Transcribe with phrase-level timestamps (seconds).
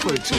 [0.00, 0.38] Popkultur.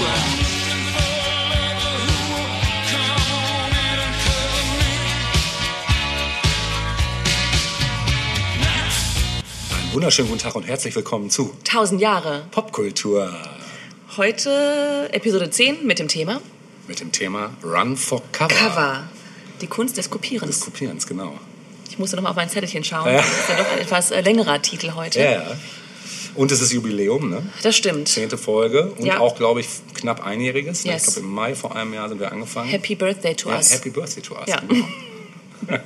[9.69, 12.47] Einen wunderschönen guten Tag und herzlich willkommen zu 1000 Jahre.
[12.49, 13.31] Popkultur
[14.17, 16.41] Heute Episode 10 mit dem Thema
[16.87, 18.55] mit dem Thema Run for Cover.
[18.55, 19.03] Cover.
[19.61, 20.57] Die Kunst des Kopierens.
[20.57, 21.39] Des Kopierens, genau.
[21.87, 23.13] Ich musste noch mal auf mein Zettelchen schauen.
[23.13, 23.17] Ja.
[23.17, 25.19] Das ist ja doch ein etwas äh, längerer Titel heute.
[25.19, 25.57] Ja, ja.
[26.35, 27.41] Und es ist Jubiläum, ne?
[27.63, 28.07] Das stimmt.
[28.07, 29.19] Zehnte Folge und Ja.
[29.19, 30.85] auch, glaube ich, knapp einjähriges.
[30.85, 30.93] ne?
[30.93, 31.07] Yes.
[31.07, 32.69] Ich glaube, im Mai vor einem Jahr sind wir angefangen.
[32.69, 33.73] Happy Birthday to ja, us.
[33.73, 34.47] Happy Birthday to us.
[34.47, 34.61] Ja.
[34.67, 34.85] Genau.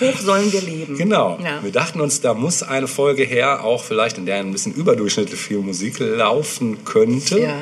[0.00, 0.96] Hoch sollen wir leben.
[0.96, 1.38] genau.
[1.42, 1.62] Ja.
[1.64, 5.40] Wir dachten uns, da muss eine Folge her, auch vielleicht in der ein bisschen überdurchschnittlich
[5.40, 7.40] viel Musik laufen könnte.
[7.40, 7.60] Ja.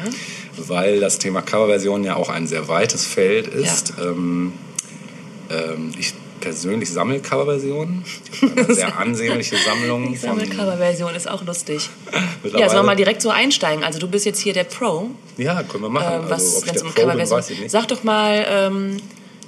[0.59, 3.95] Weil das Thema Coverversion ja auch ein sehr weites Feld ist.
[3.98, 4.53] Ähm,
[5.50, 6.12] ähm, ich
[6.43, 8.05] persönlich sammle Coverversionen.
[8.05, 11.89] Ich habe eine sehr ansehnliche Sammlung Die Sammelcover-Version ist auch lustig.
[12.45, 13.84] Ja, sollen wir mal direkt so einsteigen?
[13.84, 15.11] Also du bist jetzt hier der Pro.
[15.39, 16.27] Ja, können wir machen.
[16.27, 17.71] Äh, was, also, wenn es um Coverversion nicht.
[17.71, 18.97] Sag doch mal, ähm,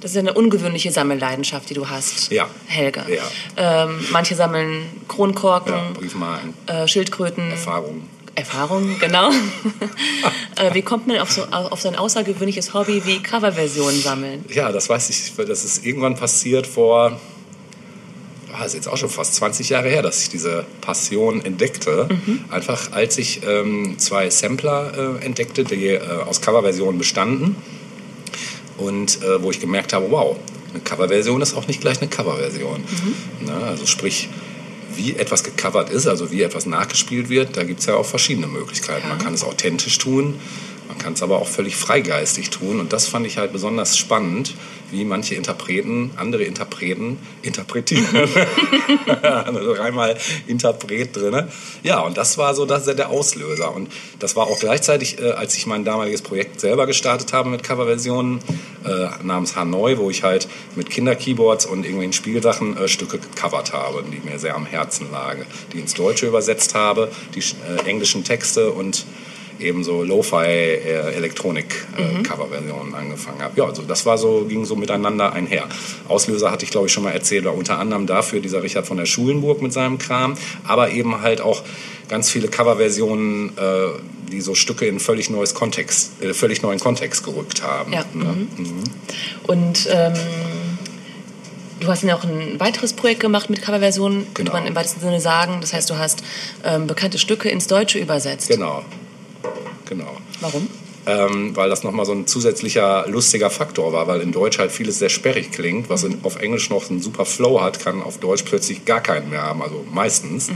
[0.01, 2.31] das ist ja eine ungewöhnliche Sammelleidenschaft, die du hast.
[2.31, 2.47] Ja.
[2.67, 3.03] Helge.
[3.07, 3.85] Ja.
[3.85, 7.51] Ähm, manche sammeln Kronkorken, ja, Briefmarken, äh, Schildkröten.
[7.51, 8.14] Erfahrungen.
[8.35, 9.29] Erfahrung, genau.
[10.57, 14.45] äh, wie kommt man auf so, auf so ein außergewöhnliches Hobby wie Coverversionen sammeln?
[14.49, 15.33] Ja, das weiß ich.
[15.47, 17.19] Das ist irgendwann passiert vor,
[18.53, 22.09] ah, ist jetzt auch schon fast 20 Jahre her, dass ich diese Passion entdeckte.
[22.09, 22.45] Mhm.
[22.49, 27.55] Einfach als ich ähm, zwei Sampler äh, entdeckte, die äh, aus Coverversionen bestanden.
[28.77, 30.35] Und äh, wo ich gemerkt habe, wow,
[30.73, 32.81] eine Coverversion ist auch nicht gleich eine Coverversion.
[32.81, 33.45] Mhm.
[33.45, 33.53] Ne?
[33.65, 34.27] Also sprich,
[34.97, 38.47] wie etwas gecovert ist, also wie etwas nachgespielt wird, da gibt es ja auch verschiedene
[38.47, 39.07] Möglichkeiten.
[39.07, 40.39] Man kann es authentisch tun,
[40.87, 42.79] man kann es aber auch völlig freigeistig tun.
[42.79, 44.53] Und das fand ich halt besonders spannend,
[44.91, 48.05] wie manche Interpreten andere Interpreten interpretieren.
[49.21, 51.47] also einmal Interpret drin.
[51.83, 53.73] Ja, und das war so das, der Auslöser.
[53.73, 57.63] Und das war auch gleichzeitig, äh, als ich mein damaliges Projekt selber gestartet habe mit
[57.63, 58.39] Coverversionen
[58.85, 64.03] äh, namens Hanoi, wo ich halt mit Kinderkeyboards und irgendwelchen Spielsachen äh, Stücke gecovert habe,
[64.03, 68.71] die mir sehr am Herzen lagen, die ins Deutsche übersetzt habe, die äh, englischen Texte
[68.71, 69.05] und
[69.59, 73.57] ebenso Lo-Fi-Elektronik-Coverversionen angefangen habe.
[73.59, 75.65] Ja, also das war so, ging so miteinander einher.
[76.07, 78.97] Auslöser hatte ich, glaube ich, schon mal erzählt, war unter anderem dafür dieser Richard von
[78.97, 80.35] der Schulenburg mit seinem Kram,
[80.67, 81.63] aber eben halt auch
[82.09, 87.23] ganz viele Coverversionen, äh, die so Stücke in völlig neues Kontext, äh, völlig neuen Kontext
[87.23, 87.93] gerückt haben.
[87.93, 88.47] Ja, Ne?
[89.47, 90.13] Und ähm,
[91.79, 94.53] du hast ja auch ein weiteres Projekt gemacht mit Coverversionen, könnte Genau.
[94.53, 95.57] man im weitesten Sinne sagen.
[95.61, 96.23] Das heißt, du hast
[96.63, 98.49] ähm, bekannte Stücke ins Deutsche übersetzt.
[98.49, 98.83] Genau.
[99.85, 100.17] Genau.
[100.41, 100.67] Warum?
[101.07, 104.97] ähm, weil das nochmal so ein zusätzlicher lustiger Faktor war, weil in Deutsch halt vieles
[104.99, 108.43] sehr sperrig klingt, was in, auf Englisch noch einen super Flow hat, kann auf Deutsch
[108.43, 110.49] plötzlich gar keinen mehr haben, also meistens.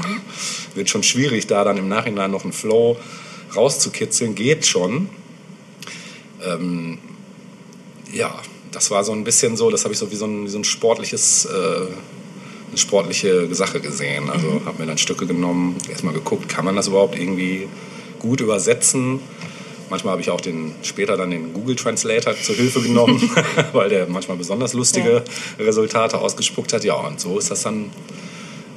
[0.74, 2.98] Wird schon schwierig, da dann im Nachhinein noch einen Flow
[3.56, 5.10] rauszukitzeln, geht schon.
[6.44, 6.98] Ähm,
[8.12, 8.34] ja,
[8.72, 10.58] das war so ein bisschen so, das habe ich so wie so ein, wie so
[10.58, 11.50] ein sportliches, äh,
[12.70, 14.30] eine sportliche Sache gesehen.
[14.32, 17.68] Also habe mir dann Stücke genommen, erstmal geguckt, kann man das überhaupt irgendwie
[18.20, 19.20] gut übersetzen?
[19.90, 23.30] Manchmal habe ich auch den, später dann den Google Translator zur Hilfe genommen,
[23.74, 25.24] weil der manchmal besonders lustige
[25.58, 26.84] Resultate ausgespuckt hat.
[26.84, 27.90] Ja, und so ist das dann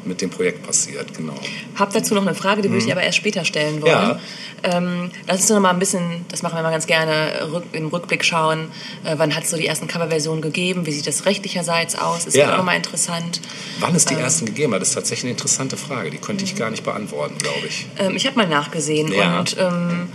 [0.04, 1.34] mit dem Projekt passiert, genau.
[1.76, 3.92] Hab dazu noch eine Frage, die würde ich dir aber erst später stellen wollen.
[3.92, 4.20] Ja.
[4.64, 7.88] Ähm, lass uns noch mal ein bisschen, das machen wir mal ganz gerne, rück, im
[7.88, 8.68] Rückblick schauen.
[9.04, 10.86] Äh, wann hat es so die ersten Coverversionen gegeben?
[10.86, 12.26] Wie sieht das rechtlicherseits aus?
[12.26, 12.58] Ist Ja.
[12.58, 13.40] auch mal interessant.
[13.80, 16.10] Wann es die ersten gegeben hat, ist tatsächlich eine interessante Frage.
[16.10, 17.86] Die könnte ich gar nicht beantworten, glaube ich.
[17.98, 19.40] Ähm, ich habe mal nachgesehen Ja.
[19.40, 20.08] und ähm,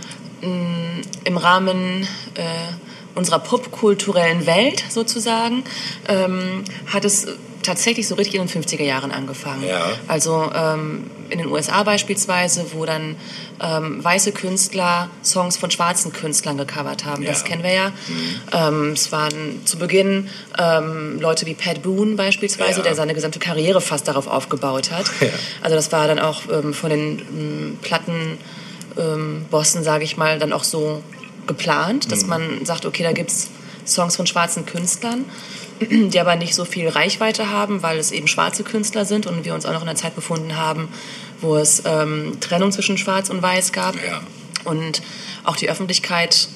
[1.24, 2.42] im Rahmen äh,
[3.18, 5.64] unserer popkulturellen Welt sozusagen
[6.08, 7.26] ähm, hat es
[7.62, 9.66] tatsächlich so richtig in den 50er Jahren angefangen.
[9.66, 9.90] Ja.
[10.06, 13.16] Also ähm, in den USA beispielsweise, wo dann
[13.60, 17.24] ähm, weiße Künstler Songs von schwarzen Künstlern gecovert haben.
[17.24, 17.44] Das Ja.
[17.44, 17.48] Mhm.
[17.50, 17.92] kennen wir ja.
[18.68, 20.28] Ähm, es waren zu Beginn
[20.58, 22.84] ähm, Leute wie Pat Boone beispielsweise, Ja.
[22.84, 25.06] der seine gesamte Karriere fast darauf aufgebaut hat.
[25.62, 28.38] Also das war dann auch ähm, von den ähm, Platten
[28.96, 31.02] ähm, Bossen, sage ich mal, dann auch so
[31.48, 33.50] geplant, dass man sagt, okay, da gibt's
[33.86, 35.24] Songs von schwarzen Künstlern,
[35.80, 39.54] die aber nicht so viel Reichweite haben, weil es eben schwarze Künstler sind und wir
[39.54, 40.88] uns auch noch in einer Zeit befunden haben,
[41.40, 44.20] wo es ähm, Trennung zwischen Schwarz und Weiß gab Ja.
[44.64, 45.02] und
[45.44, 46.48] auch die Öffentlichkeit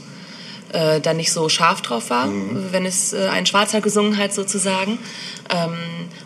[0.72, 2.68] äh, da nicht so scharf drauf war, Mhm.
[2.72, 4.98] wenn es äh, ein Schwarzer gesungen hat sozusagen.
[5.50, 5.74] Ähm,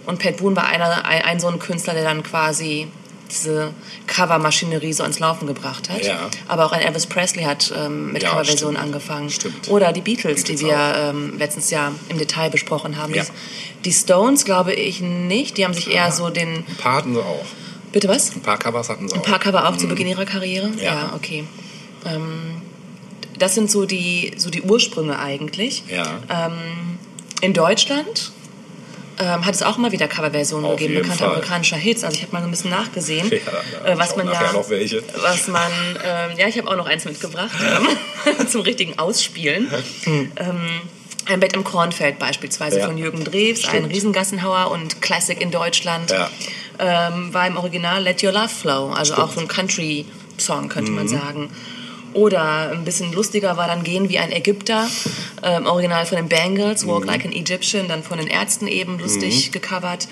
[0.06, 2.88] und Pat Boone war einer, ein, ein so ein Künstler, der dann quasi
[3.31, 3.73] diese
[4.06, 6.05] Covermaschinerie so ans Laufen gebracht hat.
[6.05, 6.28] Ja.
[6.49, 9.31] Aber auch ein Elvis Presley hat ähm, mit Ja, Coverversionen angefangen.
[9.31, 9.69] Stimmt.
[9.69, 13.14] Oder die Beatles, die wir ähm, letztens ja im Detail besprochen haben.
[13.14, 13.25] Ja.
[13.84, 15.58] Die, Stones glaube ich nicht.
[15.58, 16.56] Die haben sich eher so den...
[16.56, 17.44] Ein paar hatten sie auch.
[17.93, 18.34] Bitte was?
[18.34, 19.19] Ein paar Covers hatten sie auch.
[19.19, 20.70] Ein paar Cover auch zu Beginn ihrer Karriere?
[20.82, 21.12] Ja.
[21.14, 21.44] okay.
[22.05, 22.62] Ähm,
[23.38, 25.84] das sind so die, so die Ursprünge eigentlich.
[25.88, 26.20] Ja.
[26.29, 26.99] Ähm,
[27.40, 28.32] in Deutschland
[29.18, 31.32] ähm, hat es auch immer wieder Coverversionen Auf gegeben, jeden bekannte Fall.
[31.34, 32.04] amerikanischer Hits.
[32.04, 33.30] Also ich habe mal so ein bisschen nachgesehen,
[33.84, 35.02] Ja, äh, was man ja, nachher noch welche.
[35.20, 35.70] was man,
[36.04, 37.50] ähm, ja, ich habe auch noch eins mitgebracht
[38.40, 39.68] ähm, zum richtigen Ausspielen.
[40.06, 40.60] Ähm,
[41.28, 42.86] ein Bett im Kornfeld beispielsweise Ja.
[42.86, 43.92] von Jürgen Drews, ein Stimmt.
[43.92, 46.30] Riesengassenhauer und Classic in Deutschland, Ja.
[46.78, 50.96] ähm, war im Original Let Your Love Flow, also auch so ein Country-Song könnte Mhm.
[50.96, 51.50] man sagen.
[52.16, 54.88] Oder ein bisschen lustiger war dann Gehen wie ein Ägypter,
[55.42, 57.08] ähm, Original von den Bangles, Walk Mhm.
[57.08, 60.08] Like an Egyptian, dann von den Ärzten eben lustig gecovert.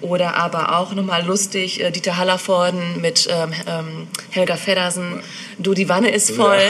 [0.00, 5.20] Oder aber auch nochmal lustig, äh, Dieter Hallervorden mit ähm, ähm, Helga Feddersen,
[5.58, 6.60] Du, die Wanne ist voll.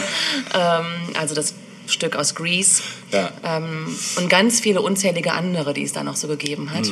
[0.54, 0.84] Ähm,
[1.18, 1.54] also das
[1.86, 2.82] Stück aus Grease.
[3.10, 3.30] Ja.
[3.42, 6.86] Ähm, und ganz viele unzählige andere, die es da noch so gegeben hat.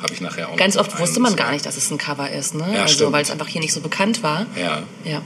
[0.00, 2.54] Habe ich nachher auch Ganz oft wusste man gar nicht, dass es ein Cover ist,
[2.54, 2.66] ne?
[2.72, 4.46] Ja, also weil es einfach hier nicht so bekannt war.
[4.56, 4.82] Ja.
[5.04, 5.20] Ja.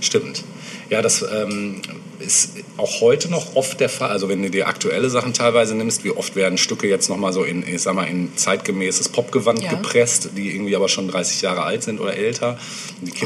[0.00, 0.42] Stimmt.
[0.90, 1.80] Ja, das ähm,
[2.20, 4.10] ist auch heute noch oft der Fall.
[4.10, 7.42] Also wenn du dir aktuelle Sachen teilweise nimmst, wie oft werden Stücke jetzt nochmal so
[7.42, 9.70] in, ich sag mal, in zeitgemäßes Popgewand Ja.
[9.70, 12.58] gepresst, die irgendwie aber schon 30 Jahre alt sind oder älter.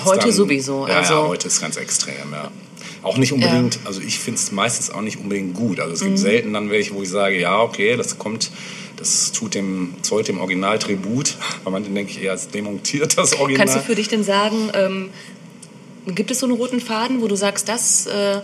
[0.05, 2.51] Heute sowieso, Ja, also- ja, heute ist ganz extrem, ja.
[3.03, 5.79] Auch nicht unbedingt, also ich finde es meistens auch nicht unbedingt gut.
[5.79, 6.07] Also es Mhm.
[6.07, 8.51] gibt selten dann welche, wo ich sage, ja, okay, das kommt,
[8.97, 11.37] das tut dem, zollt dem Original Tribut.
[11.65, 13.67] Bei manchen denke ich eher, es demontiert das Original.
[13.67, 15.11] Kannst du für dich denn sagen, ähm,
[16.15, 18.41] gibt es so einen roten Faden, wo du sagst, das äh,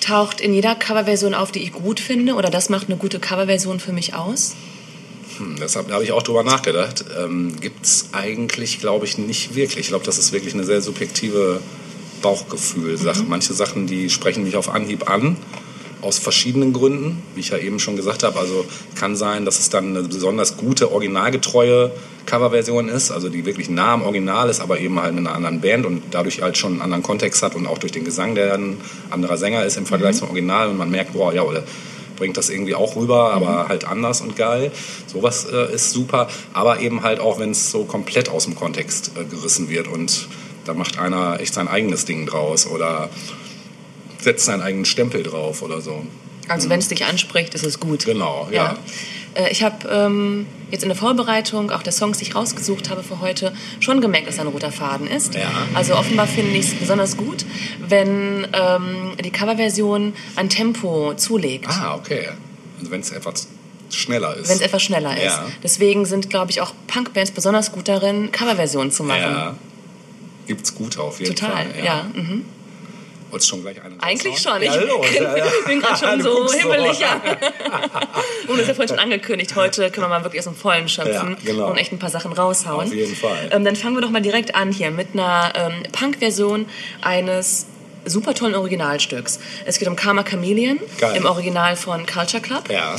[0.00, 3.80] taucht in jeder Coverversion auf, die ich gut finde, oder das macht eine gute Coverversion
[3.80, 4.54] für mich aus?
[5.38, 7.04] Hm, Deshalb habe ich auch drüber nachgedacht.
[7.18, 9.80] Ähm, Gibt es eigentlich, glaube ich, nicht wirklich.
[9.80, 11.60] Ich glaube, das ist wirklich eine sehr subjektive
[12.22, 13.24] Bauchgefühl-Sache.
[13.26, 15.36] Manche Sachen, die sprechen mich auf Anhieb an,
[16.00, 18.38] aus verschiedenen Gründen, wie ich ja eben schon gesagt habe.
[18.38, 18.64] Also
[18.94, 21.90] kann sein, dass es dann eine besonders gute, originalgetreue
[22.26, 25.60] Coverversion ist, also die wirklich nah am Original ist, aber eben halt mit einer anderen
[25.60, 28.54] Band und dadurch halt schon einen anderen Kontext hat und auch durch den Gesang, der
[28.54, 28.76] ein
[29.10, 31.64] anderer Sänger ist im Vergleich zum Original und man merkt, boah, ja, oder
[32.16, 34.72] bringt das irgendwie auch rüber, aber halt anders und geil.
[35.06, 39.12] Sowas äh, ist super, aber eben halt auch, wenn es so komplett aus dem Kontext
[39.16, 40.28] äh, gerissen wird und
[40.64, 43.08] da macht einer echt sein eigenes Ding draus oder
[44.20, 46.04] setzt seinen eigenen Stempel drauf oder so.
[46.48, 48.06] Also wenn es dich anspricht, ist es gut.
[48.06, 48.78] Genau, ja.
[49.34, 53.02] Äh, Ich habe ähm, jetzt in der Vorbereitung auch der Songs, die ich rausgesucht habe
[53.02, 55.34] für heute, schon gemerkt, dass da ein roter Faden ist.
[55.34, 55.42] Ja.
[55.74, 57.44] Also offenbar finde ich es besonders gut,
[57.86, 61.68] wenn ähm, die Coverversion an Tempo zulegt.
[61.68, 62.28] Ah, okay.
[62.78, 63.48] Also wenn es etwas
[63.90, 64.48] schneller ist.
[64.48, 65.24] Wenn es etwas schneller ist.
[65.24, 65.46] Ja.
[65.62, 69.20] Deswegen sind, glaube ich, auch Punkbands besonders gut darin, Coverversionen zu machen.
[69.20, 69.54] ja.
[70.46, 71.84] Gibt's gut auf jeden Total, Fall.
[71.84, 72.06] ja.
[72.14, 72.46] mhm.
[73.30, 74.60] Wolltest schon gleich einen Eigentlich schon.
[74.62, 75.44] Ich Ja, los, bin, ja, ja.
[75.66, 76.98] bin gerade schon so himmelig.
[76.98, 77.14] Ja.
[78.48, 79.54] Und das ist ja vorhin schon angekündigt.
[79.56, 81.70] Heute können wir mal wirklich aus dem Vollen schöpfen Ja, genau.
[81.70, 82.86] und echt ein paar Sachen raushauen.
[82.86, 83.48] Auf jeden Fall.
[83.52, 86.66] Ähm, dann fangen wir doch mal direkt an hier mit einer ähm, Punk-Version
[87.02, 87.66] eines
[88.04, 89.38] super tollen Originalstücks.
[89.66, 91.16] Es geht um Karma Chameleon Geil.
[91.16, 92.70] im Original von Culture Club.
[92.70, 92.96] Ja,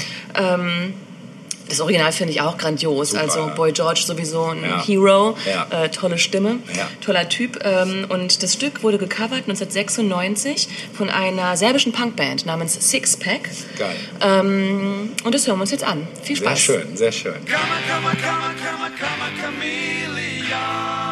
[1.69, 3.11] Das Original finde ich auch grandios.
[3.11, 3.51] Super, also.
[3.55, 4.83] Boy George sowieso ein Ja.
[4.85, 5.83] Hero, Ja.
[5.83, 6.87] äh, tolle Stimme, Ja.
[7.01, 7.59] toller Typ.
[7.63, 13.49] Ähm, und das Stück wurde gecovert 1996 von einer serbischen Punkband namens Sixpack.
[13.77, 13.95] geil.
[14.21, 16.07] Ähm, und das hören wir uns jetzt an.
[16.23, 16.59] Viel Sehr Spaß.
[16.59, 17.33] schön, sehr schön.
[17.33, 21.08] Come on, come on, come on, come on, come on, chameleon.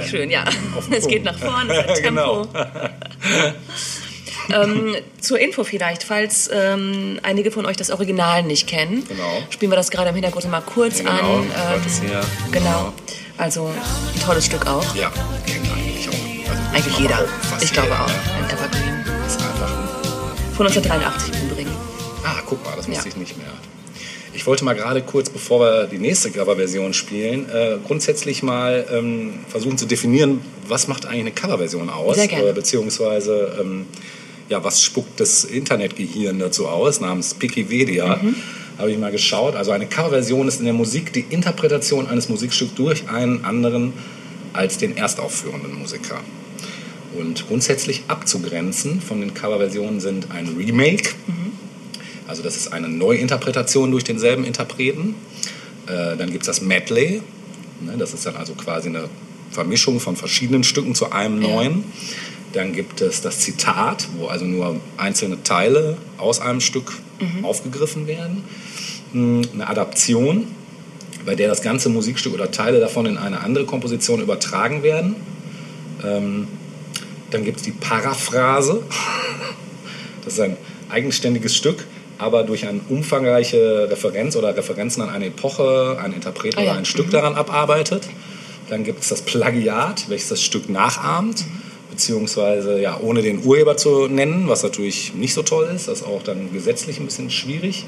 [0.00, 0.44] Nicht schön, ja.
[0.90, 2.46] Es geht nach vorne, es hat Tempo.
[2.46, 2.48] Genau.
[4.62, 9.42] ähm, zur Info vielleicht, falls ähm, einige von euch das Original nicht kennen, Genau.
[9.50, 11.18] spielen wir das gerade im Hintergrund mal kurz Genau, an.
[11.70, 12.20] wollte es hier-
[12.52, 12.92] Genau.
[13.36, 14.94] Also ein tolles Stück auch.
[14.96, 15.10] Ja,
[15.46, 16.12] kennt eigentlich auch.
[16.50, 17.18] Also, Eigentlich jeder.
[17.48, 18.08] Fast Ich glaube jeder, auch.
[18.08, 18.14] ne?
[18.38, 19.04] Ein Evergreen.
[19.26, 19.70] Ist einfach
[20.56, 21.70] Von 1983 im Übrigen.
[22.24, 23.08] Ah, guck mal, das wusste Ja.
[23.10, 23.46] ich nicht mehr.
[24.38, 29.40] Ich wollte mal gerade kurz, bevor wir die nächste Coverversion spielen, äh, grundsätzlich mal ähm,
[29.48, 32.14] versuchen zu definieren, was macht eigentlich eine Coverversion aus?
[32.14, 32.50] Sehr gerne.
[32.50, 33.86] Äh, beziehungsweise, ähm,
[34.48, 38.20] ja, was spuckt das Internetgehirn dazu aus, namens Wikipedia.
[38.22, 38.36] Mhm.
[38.78, 39.56] Habe ich mal geschaut.
[39.56, 43.92] Also eine Coverversion ist in der Musik die Interpretation eines Musikstücks durch einen anderen
[44.52, 46.20] als den erstaufführenden Musiker.
[47.18, 51.10] Und grundsätzlich abzugrenzen von den Coverversionen sind ein Remake,
[52.28, 55.14] also das ist eine Neuinterpretation durch denselben Interpreten.
[55.86, 57.22] Äh, dann gibt es das Medley,
[57.80, 59.08] ne, das ist dann also quasi eine
[59.50, 61.48] Vermischung von verschiedenen Stücken zu einem Ja.
[61.48, 61.84] neuen.
[62.52, 66.92] Dann gibt es das Zitat, wo also nur einzelne Teile aus einem Stück
[67.42, 68.42] aufgegriffen werden.
[69.12, 70.46] Hm, Eine Adaption,
[71.26, 75.16] bei der das ganze Musikstück oder Teile davon in eine andere Komposition übertragen werden.
[76.04, 76.46] Ähm,
[77.30, 78.82] dann gibt es die Paraphrase.
[80.24, 80.56] Das ist ein
[80.90, 81.86] eigenständiges Stück,
[82.18, 86.70] aber durch eine umfangreiche Referenz oder Referenzen an eine Epoche, ein Interpret Ah ja.
[86.70, 88.08] oder ein Stück daran abarbeitet.
[88.68, 91.44] Dann gibt es das Plagiat, welches das Stück nachahmt,
[91.90, 95.88] beziehungsweise ja, ohne den Urheber zu nennen, was natürlich nicht so toll ist.
[95.88, 97.86] Das ist auch dann gesetzlich ein bisschen schwierig.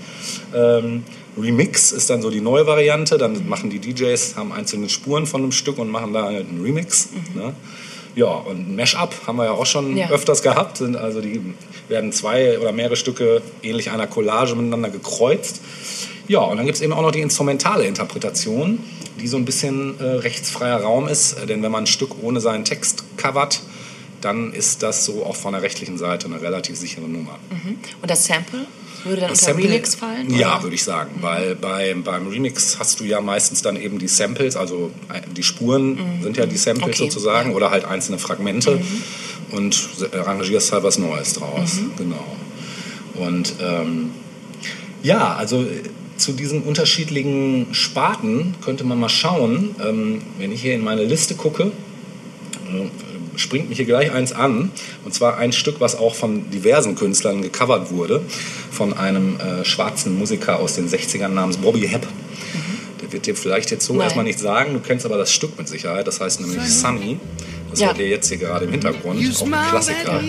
[0.55, 1.05] Ähm,
[1.39, 3.19] Remix ist dann so die neue Variante.
[3.19, 6.63] Dann machen die DJs, haben einzelne Spuren von einem Stück und machen da halt einen
[6.63, 7.11] Remix.
[7.35, 7.55] Ne?
[8.17, 10.11] Ja, und ein Mashup haben wir ja auch schon Ja.
[10.11, 10.79] öfters gehabt.
[10.79, 11.41] Sind also die
[11.89, 15.61] werden zwei oder mehrere Stücke ähnlich einer Collage miteinander gekreuzt.
[16.29, 18.79] Ja, und dann gibt es eben auch noch die instrumentale Interpretation,
[19.21, 21.35] die so ein bisschen äh, rechtsfreier Raum ist.
[21.35, 23.61] Äh, Denn wenn man ein Stück ohne seinen Text covert,
[24.21, 27.39] dann ist das so auch von der rechtlichen Seite eine relativ sichere Nummer.
[28.03, 28.67] Und das Sample
[29.05, 30.31] würde dann unter Remix fallen?
[30.35, 30.65] Ja, oder?
[30.65, 31.11] würde ich sagen.
[31.21, 34.91] Weil bei, beim Remix hast du ja meistens dann eben die Samples, also
[35.37, 36.93] die Spuren sind ja die Samples Mhm.
[36.93, 37.51] Okay, sozusagen ja.
[37.51, 37.57] Mhm.
[37.57, 38.81] oder halt einzelne Fragmente
[39.51, 41.77] und arrangierst halt was Neues draus.
[41.77, 41.93] Mhm.
[41.97, 42.37] Genau.
[43.15, 44.11] Und ähm,
[45.03, 45.83] ja, also äh,
[46.17, 51.35] zu diesen unterschiedlichen Sparten könnte man mal schauen, ähm, wenn ich hier in meine Liste
[51.35, 52.89] gucke, äh,
[53.37, 54.71] springt mich hier gleich eins an.
[55.05, 58.23] Und zwar ein Stück, was auch von diversen Künstlern gecovert wurde.
[58.71, 62.07] Von einem äh, schwarzen Musiker aus den 60ern namens Bobby Hepp.
[63.03, 64.03] Der wird dir vielleicht jetzt so Nein.
[64.03, 64.75] erstmal nicht sagen.
[64.75, 66.07] Du kennst aber das Stück mit Sicherheit.
[66.07, 67.19] Das heißt nämlich Sunny.
[67.71, 67.87] Das Ja.
[67.89, 69.19] hört ihr jetzt hier gerade im Hintergrund.
[69.19, 70.21] Auch ein Klassiker.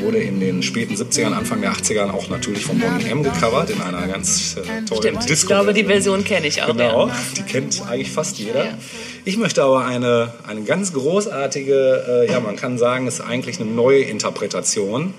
[0.00, 3.80] Wurde in den späten 70ern, Anfang der 80ern auch natürlich von Bonnie M gecovert in
[3.80, 5.28] einer ganz äh, tollen Stimmt.
[5.28, 5.32] Disco.
[5.34, 6.68] Ich glaube, die Version kenne ich auch.
[6.68, 7.16] Genau, Ja.
[7.36, 8.64] die kennt eigentlich fast jeder.
[8.64, 8.78] Ja.
[9.24, 13.60] Ich möchte aber eine, eine ganz großartige, äh, ja, man kann sagen, es ist eigentlich
[13.60, 15.14] eine neue Interpretation,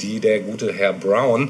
[0.00, 1.48] die der gute Herr Brown,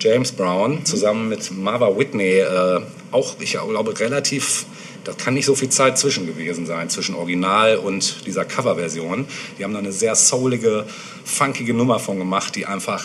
[0.00, 2.80] James Brown, zusammen mit Marva Whitney, äh,
[3.12, 4.66] auch, ich glaube, relativ,
[5.06, 9.26] da kann nicht so viel Zeit zwischen gewesen sein, zwischen Original und dieser Coverversion.
[9.56, 10.84] Die haben da eine sehr soulige,
[11.24, 13.04] funkige Nummer von gemacht, die einfach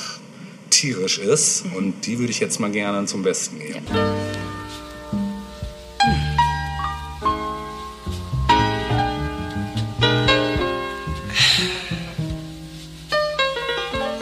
[0.72, 1.63] tierisch ist.
[1.75, 3.86] Und die würde ich jetzt mal gerne zum Besten geben.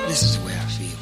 [0.09, 0.97] This is where I feel.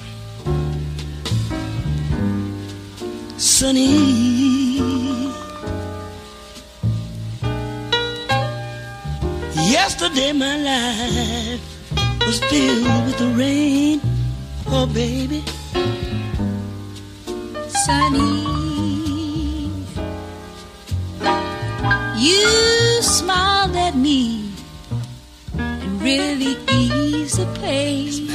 [3.37, 4.36] Sunny.
[10.07, 11.59] Yesterday my life
[12.25, 13.99] was filled with the rain.
[14.67, 15.43] Oh, baby.
[17.67, 18.47] Sunny.
[22.17, 24.53] You smiled at me
[25.57, 28.27] and really eased the pain.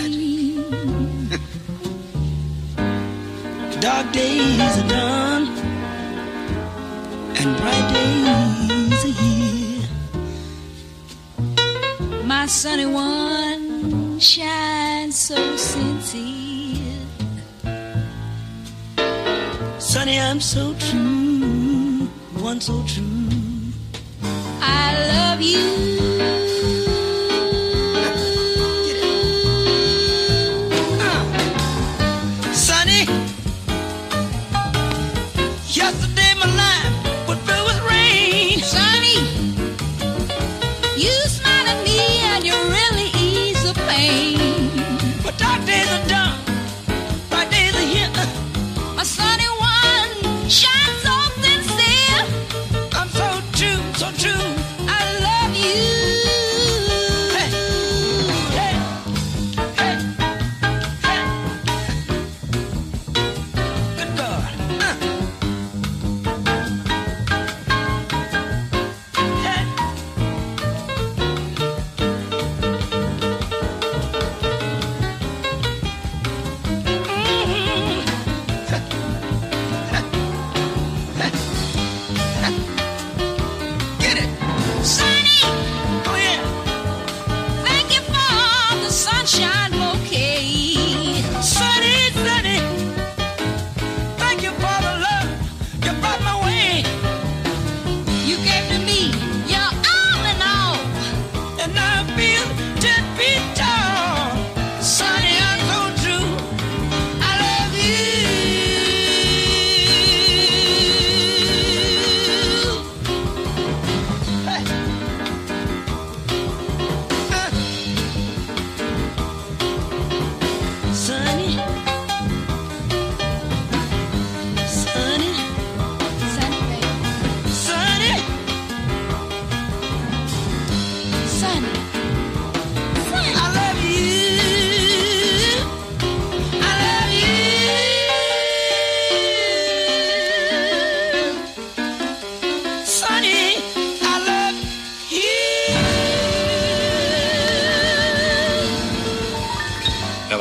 [3.80, 5.48] Dark days are done
[7.38, 9.51] and bright days are here.
[12.42, 16.98] My sunny one shines so sincere.
[19.78, 22.08] Sunny, I'm so true,
[22.42, 23.21] one so true.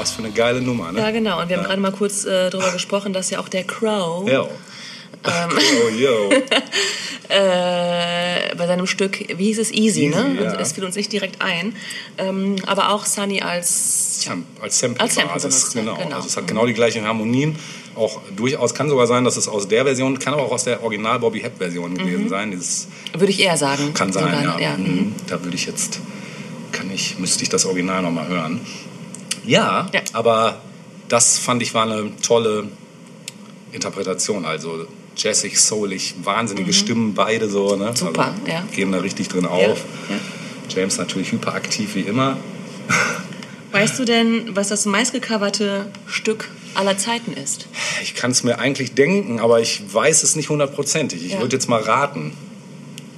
[0.02, 1.00] was für eine geile Nummer, ne?
[1.00, 1.40] Ja, genau.
[1.40, 1.70] Und wir haben ja.
[1.70, 4.28] gerade mal kurz äh, darüber gesprochen, dass ja auch der Crow.
[4.28, 4.42] Ja.
[4.42, 4.50] Ähm,
[5.86, 6.30] oh, yo.
[7.32, 10.16] äh, bei seinem Stück, wie hieß es, Easy, ne?
[10.28, 10.50] Easy, ja.
[10.50, 11.76] Also, es fiel uns nicht direkt ein.
[12.18, 15.96] Ähm, aber auch Sunny als Sam- Als Sample, Als Sample Basis, benutzt, ja, genau.
[16.04, 16.16] genau.
[16.18, 17.56] Also es hat genau die gleichen Harmonien.
[17.96, 20.82] Auch durchaus kann sogar sein, dass es aus der Version, kann aber auch aus der
[20.84, 22.52] Original Bobby Hep Version gewesen sein.
[22.52, 23.94] Dieses Würde ich eher sagen.
[23.94, 24.78] kann sein, sogar, ja.
[24.78, 24.84] mhm.
[24.86, 25.16] Mhm.
[25.28, 26.00] Da würde ich jetzt,
[26.72, 28.62] kann ich, müsste ich das Original nochmal hören.
[29.46, 30.02] Ja, Ja.
[30.14, 30.62] aber
[31.10, 32.68] das fand ich war eine tolle
[33.74, 34.46] Interpretation.
[34.46, 34.86] Also
[35.24, 37.76] jazzig, soulig, wahnsinnige Stimmen, beide so.
[37.76, 37.92] Ne?
[37.92, 37.96] Mhm.
[37.96, 38.64] Super, also, ja.
[38.72, 39.84] Gehen da richtig drin Ja, auf.
[40.10, 40.16] ja.
[40.76, 42.38] James natürlich hyperaktiv wie immer.
[43.72, 47.68] Weißt du denn, was das meistgecoverte Stück aller Zeiten ist?
[48.02, 51.26] Ich kann es mir eigentlich denken, aber ich weiß es nicht hundertprozentig.
[51.26, 51.40] Ich Ja.
[51.42, 52.34] würde jetzt mal raten.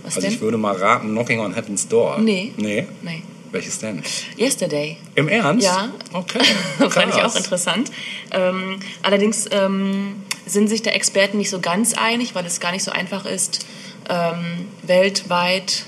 [0.03, 0.35] Was Also denn?
[0.35, 2.19] ich würde mal raten, Knocking on Heaven's Door.
[2.19, 2.51] Nee.
[2.57, 2.87] Nee?
[3.01, 3.23] nee.
[3.53, 4.01] Welches denn?
[4.35, 4.97] Yesterday.
[5.13, 5.63] Im Ernst?
[5.63, 5.93] Ja.
[6.11, 6.39] Okay.
[6.89, 7.91] Fand ich auch interessant.
[8.31, 12.83] Ähm, allerdings ähm, sind sich der Experten nicht so ganz einig, weil es gar nicht
[12.83, 13.63] so einfach ist,
[14.09, 15.85] ähm, weltweit,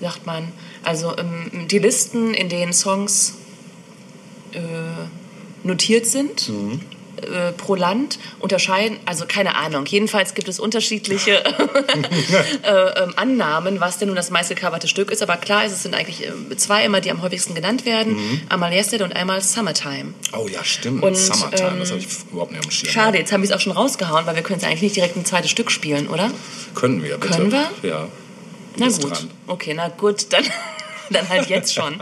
[0.00, 0.52] sagt man,
[0.84, 3.34] also ähm, die Listen, in denen Songs
[4.52, 4.60] äh,
[5.64, 6.48] notiert sind.
[6.48, 6.82] Mhm.
[7.22, 9.86] Äh, Pro Land unterscheiden, also keine Ahnung.
[9.86, 11.44] Jedenfalls gibt es unterschiedliche
[12.62, 15.22] äh, ähm, Annahmen, was denn nun das meistgecoverte Stück ist.
[15.22, 18.14] Aber klar ist, es sind eigentlich äh, zwei immer, die am häufigsten genannt werden.
[18.14, 18.40] Mhm.
[18.48, 20.14] Einmal Yesterday und einmal Summertime.
[20.32, 21.02] Oh ja, stimmt.
[21.02, 22.92] Und, Summertime, ähm, das habe ich überhaupt nicht am Schirm.
[22.92, 25.16] Schade, jetzt haben wir es auch schon rausgehauen, weil wir können es eigentlich nicht direkt
[25.16, 26.30] ein zweites Stück spielen, oder?
[26.74, 27.34] Können wir, bitte?
[27.34, 27.70] Können wir?
[27.82, 28.08] Ja.
[28.76, 29.10] Na gut.
[29.10, 29.30] dran.
[29.46, 30.44] Okay, na gut, dann,
[31.12, 31.94] dann halt jetzt schon.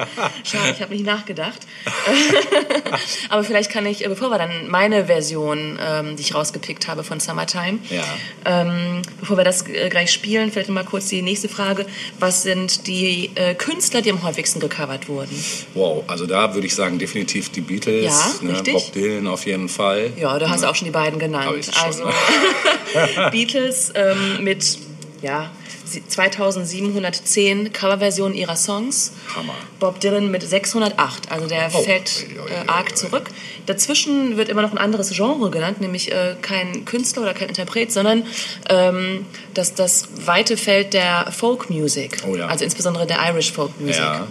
[0.44, 1.58] Schade, ich habe nicht nachgedacht.
[3.28, 7.04] Aber vielleicht kann ich, äh, bevor wir dann meine Version, ähm, die ich rausgepickt habe
[7.04, 8.02] von Summertime, Ja.
[8.44, 11.86] ähm, bevor wir das äh, gleich spielen, vielleicht mal kurz die nächste Frage.
[12.18, 15.44] Was sind die äh, Künstler, die am häufigsten gecovert wurden?
[15.74, 18.52] Wow, also da würde ich sagen, definitiv die Beatles, Ja, ne?
[18.54, 18.72] richtig.
[18.74, 20.10] Bob Dylan auf jeden Fall.
[20.16, 21.64] Ja, du hast auch schon die beiden genannt.
[21.72, 23.30] Schon, also ne?
[23.30, 24.78] Beatles ähm, mit
[25.22, 25.50] ja,
[25.90, 29.12] 2710 Coverversionen ihrer Songs.
[29.34, 29.54] Hammer.
[29.78, 31.80] Bob Dylan mit 608, also der Oh.
[31.82, 33.30] fällt äh, arg zurück.
[33.66, 37.92] Dazwischen wird immer noch ein anderes Genre genannt, nämlich äh, kein Künstler oder kein Interpret,
[37.92, 38.24] sondern
[38.68, 42.46] ähm, das, das weite Feld der Folk Music, Oh ja.
[42.46, 44.00] also insbesondere der Irish Folk Music.
[44.00, 44.26] Ja.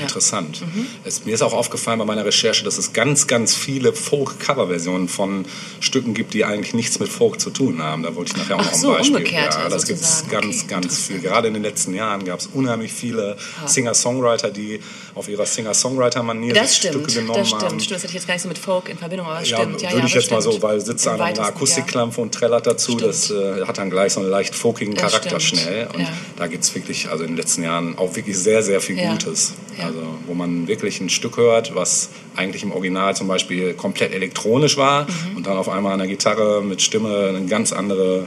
[0.00, 0.62] Interessant.
[1.04, 5.44] Es, mir ist auch aufgefallen bei meiner Recherche, dass es ganz, ganz viele Folk-Cover-Versionen von
[5.80, 8.02] Stücken gibt, die eigentlich nichts mit Folk zu tun haben.
[8.02, 9.16] Da wollte ich nachher auch Ach noch ein so, Beispiel.
[9.16, 11.20] umgekehrt ja, das gibt es ganz, Okay, ganz viel.
[11.20, 14.80] Gerade in den letzten Jahren gab es unheimlich viele Singer-Songwriter, die
[15.14, 17.80] auf ihrer Singer-Songwriter-Manier stimmt, Stücke genommen das stimmt, haben.
[17.80, 17.90] stimmt.
[17.96, 19.82] Das hätte ich jetzt gar nicht so mit Folk in Verbindung, aber das Ja, stimmt.
[19.82, 20.54] Ja, würde ja, ich jetzt mal bestimmt.
[20.56, 23.08] so, weil sitzt einer mit einer Akustikklampe und trällert dazu, Stimmt.
[23.08, 25.88] das äh, hat dann gleich so einen leicht folkigen Charakter stimmt, schnell.
[25.94, 28.92] Und da gibt es wirklich, also in den letzten Jahren auch wirklich sehr, sehr viel.
[28.96, 29.54] Gutes.
[29.82, 29.88] Ja.
[29.88, 34.76] Also wo man wirklich ein Stück hört, was eigentlich im Original zum Beispiel komplett elektronisch
[34.76, 35.36] war Mhm.
[35.36, 38.26] und dann auf einmal an der Gitarre mit Stimme eine ganz andere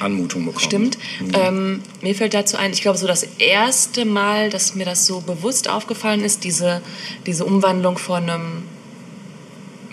[0.00, 0.62] Anmutung bekommt.
[0.64, 0.98] Stimmt.
[1.20, 1.30] Mhm.
[1.34, 5.20] Ähm, mir fällt dazu ein, ich glaube, so das erste Mal, dass mir das so
[5.20, 6.80] bewusst aufgefallen ist, diese,
[7.26, 8.62] diese Umwandlung von einem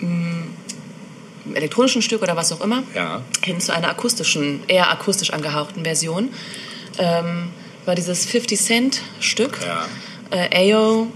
[0.00, 3.22] mm, elektronischen Stück oder was auch immer Ja.
[3.44, 6.30] hin zu einer akustischen, eher akustisch angehauchten Version,
[6.98, 7.48] ähm,
[7.84, 9.86] war dieses 50 Cent Stück, Ja.
[10.32, 11.06] Äh, AO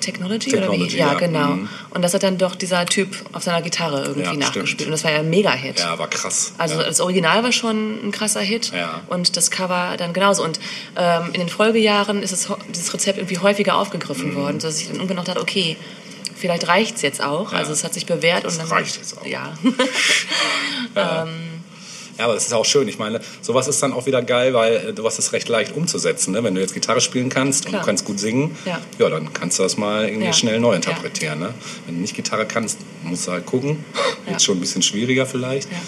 [0.00, 0.98] Technology, oder Technology, wie?
[0.98, 1.18] Ja, ja.
[1.18, 1.46] genau.
[1.48, 1.68] Mhm.
[1.90, 4.68] Und das hat dann doch dieser Typ auf seiner Gitarre irgendwie Ja, nachgespielt.
[4.68, 4.86] stimmt.
[4.86, 5.80] Und das war ja ein Mega-Hit.
[5.80, 6.52] Ja, war krass.
[6.58, 6.84] Also ja.
[6.84, 9.00] das Original war schon ein krasser Hit Ja.
[9.08, 10.44] und das Cover dann genauso.
[10.44, 10.60] Und
[10.96, 14.36] ähm, in den Folgejahren ist es, dieses Rezept irgendwie häufiger aufgegriffen Mhm.
[14.36, 15.76] worden, sodass ich dann irgendwann noch dachte, okay,
[16.36, 17.54] vielleicht reicht es jetzt auch.
[17.54, 18.44] Also es hat sich bewährt.
[18.44, 19.26] Das und dann, reicht jetzt auch.
[19.26, 19.54] Ja.
[22.18, 22.88] Ja, aber das ist auch schön.
[22.88, 25.76] Ich meine, sowas ist dann auch wieder geil, weil äh, du hast es recht leicht
[25.76, 26.32] umzusetzen.
[26.32, 26.42] Ne?
[26.42, 27.82] Wenn du jetzt Gitarre spielen kannst und Klar.
[27.82, 28.80] du kannst gut singen, Ja.
[28.98, 29.08] ja.
[29.10, 30.32] dann kannst du das mal irgendwie Ja.
[30.32, 31.38] schnell neu interpretieren.
[31.40, 31.52] Ne?
[31.84, 33.84] Wenn du nicht Gitarre kannst, musst du halt gucken.
[34.24, 34.30] Ja.
[34.32, 35.68] Wird schon ein bisschen schwieriger vielleicht.
[35.70, 35.78] Ja.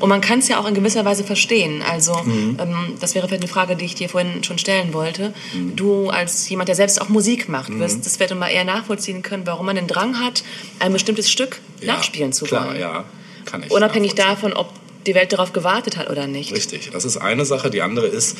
[0.00, 1.82] Und man kann es ja auch in gewisser Weise verstehen.
[1.82, 2.58] Also Mhm.
[2.60, 5.32] ähm, das wäre vielleicht eine Frage, die ich dir vorhin schon stellen wollte.
[5.54, 5.76] Mhm.
[5.76, 9.46] Du als jemand, der selbst auch Musik macht, wirst das vielleicht mal eher nachvollziehen können,
[9.46, 10.42] warum man den Drang hat,
[10.80, 12.80] ein bestimmtes Stück Ja, nachspielen zu klar, wollen.
[12.80, 13.04] ja,
[13.46, 13.70] kann ich.
[13.70, 14.68] Unabhängig davon, ob
[15.06, 16.52] die Welt darauf gewartet hat oder nicht.
[16.52, 17.70] Richtig, das ist eine Sache.
[17.70, 18.36] Die andere ist,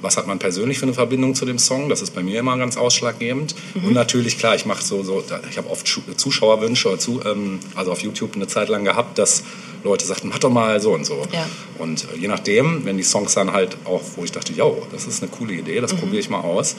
[0.00, 1.88] was hat man persönlich für eine Verbindung zu dem Song?
[1.88, 3.54] Das ist bei mir immer ganz ausschlaggebend.
[3.74, 3.84] Mhm.
[3.84, 7.92] Und natürlich, klar, ich mache so, so, ich habe oft Zuschauerwünsche, oder zu, ähm, also
[7.92, 9.42] auf YouTube eine Zeit lang gehabt, dass
[9.84, 11.22] Leute sagten, mach doch mal so und so.
[11.32, 11.48] Ja.
[11.78, 15.06] Und äh, je nachdem, wenn die Songs dann halt auch, wo ich dachte, yo, das
[15.06, 15.82] ist eine coole Idee, Mhm.
[15.82, 16.74] das probiere ich mal aus,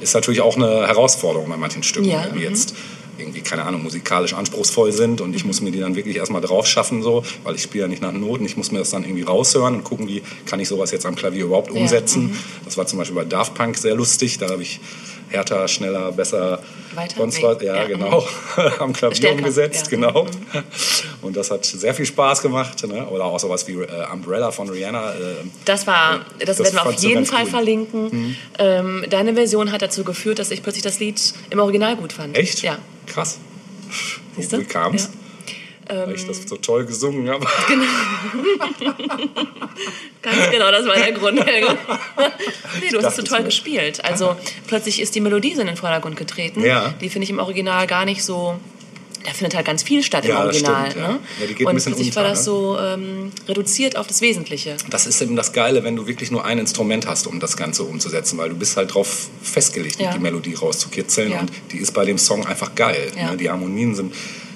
[0.00, 2.54] ist natürlich auch eine Herausforderung bei manchen Stücken, Ja, wenn die mhm.
[3.22, 6.66] Irgendwie, keine Ahnung, musikalisch anspruchsvoll sind und ich muss mir die dann wirklich erstmal drauf
[6.66, 9.22] schaffen, so, weil ich spiele ja nicht nach Noten, ich muss mir das dann irgendwie
[9.22, 12.24] raushören und gucken, wie kann ich sowas jetzt am Klavier überhaupt Ja, umsetzen.
[12.24, 12.38] mhm.
[12.64, 14.80] Das war zum Beispiel bei Daft Punk sehr lustig, da habe ich
[15.28, 16.62] härter, schneller, besser.
[16.94, 17.16] Weiter?
[17.16, 17.62] Sonst was.
[17.62, 18.22] Ja, Ja, genau.
[18.80, 19.96] Am Klavier Stärker, umgesetzt, ja.
[19.96, 20.26] genau.
[21.22, 22.86] Und das hat sehr viel Spaß gemacht.
[22.86, 23.06] Ne?
[23.08, 25.12] Oder auch sowas wie äh, Umbrella von Rihanna.
[25.12, 25.16] Äh,
[25.64, 27.44] Das war, das, Das werden wir auf jeden Fall.
[27.44, 27.48] Mhm.
[27.48, 28.36] verlinken.
[28.58, 32.36] Ähm, deine Version hat dazu geführt, dass ich plötzlich das Lied im Original gut fand.
[32.36, 32.60] echt?
[32.60, 32.76] Ja.
[33.06, 33.38] Krass.
[34.36, 34.60] Siehst du?
[34.60, 35.04] Wie kam's?
[35.04, 35.10] Ja.
[35.88, 37.44] Ähm, Weil ich das so toll gesungen habe.
[40.22, 41.44] Ganz genau, das war der Grund.
[41.44, 41.66] Helge.
[42.80, 44.04] nee, du hast es so es toll gespielt.
[44.04, 44.36] Also
[44.68, 46.64] plötzlich ist die Melodie so in den Vordergrund getreten.
[46.64, 46.94] Ja.
[47.00, 48.60] Die finde ich im Original gar nicht so.
[49.24, 50.90] Da findet halt ganz viel statt Ja, im Original.
[50.90, 51.12] stimmt, ja.
[51.12, 51.18] ne?
[51.40, 52.44] Ja, die geht ein Und plötzlich war unter, das ne?
[52.44, 54.76] so ähm, reduziert auf das Wesentliche.
[54.90, 57.84] Das ist eben das Geile, wenn du wirklich nur ein Instrument hast, um das Ganze
[57.84, 60.12] umzusetzen, weil du bist halt drauf festgelegt, Ja.
[60.12, 61.40] die Melodie rauszukitzeln Ja.
[61.40, 63.12] und die ist bei dem Song einfach geil.
[63.16, 63.30] Ja.
[63.30, 63.36] Ne?
[63.36, 64.12] Die Harmonien sind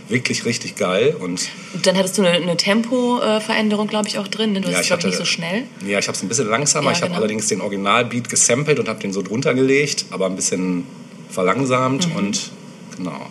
[0.09, 4.55] wirklich richtig geil und Und dann hattest du eine, eine Tempo-Veränderung, glaube ich, auch drin.
[4.55, 5.64] denn Du hast es, glaube ich, nicht so schnell.
[5.87, 6.87] Ja, ich habe es ein bisschen langsamer.
[6.87, 7.18] Ja, ich habe genau.
[7.18, 10.87] allerdings den Originalbeat gesampelt und habe den so drunter gelegt, aber ein bisschen
[11.31, 12.16] verlangsamt Mhm.
[12.16, 12.50] und
[12.96, 13.26] genau, Ja.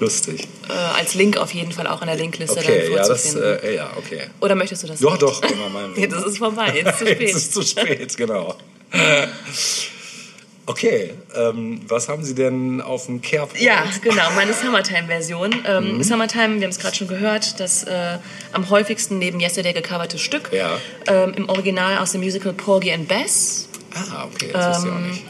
[0.00, 0.48] Lustig.
[0.68, 3.74] Äh, als Link auf jeden Fall auch in der Linkliste Okay, dann ja, das, äh,
[3.76, 4.22] ja, okay.
[4.40, 5.22] Oder möchtest du das Doch, nicht?
[5.22, 5.90] doch, können wir mal.
[5.96, 7.34] Jetzt ist vorbei, jetzt ist es zu Jetzt spät.
[7.36, 8.56] ist zu spät, genau.
[10.66, 13.60] Okay, ähm, was haben Sie denn auf dem Kerbholz?
[13.60, 15.64] Ja, genau, meine Summertime-Version.
[15.66, 16.02] Ähm, Mhm.
[16.04, 18.18] Summertime, wir haben es gerade schon gehört, das äh,
[18.52, 20.50] am häufigsten neben Yesterday gecoverte Stück.
[20.52, 20.78] Ja.
[21.08, 23.68] Ähm, Im Original aus dem Musical Porgy and Bess.
[23.94, 25.22] Ah, okay, das wusste ich auch Ähm, nicht.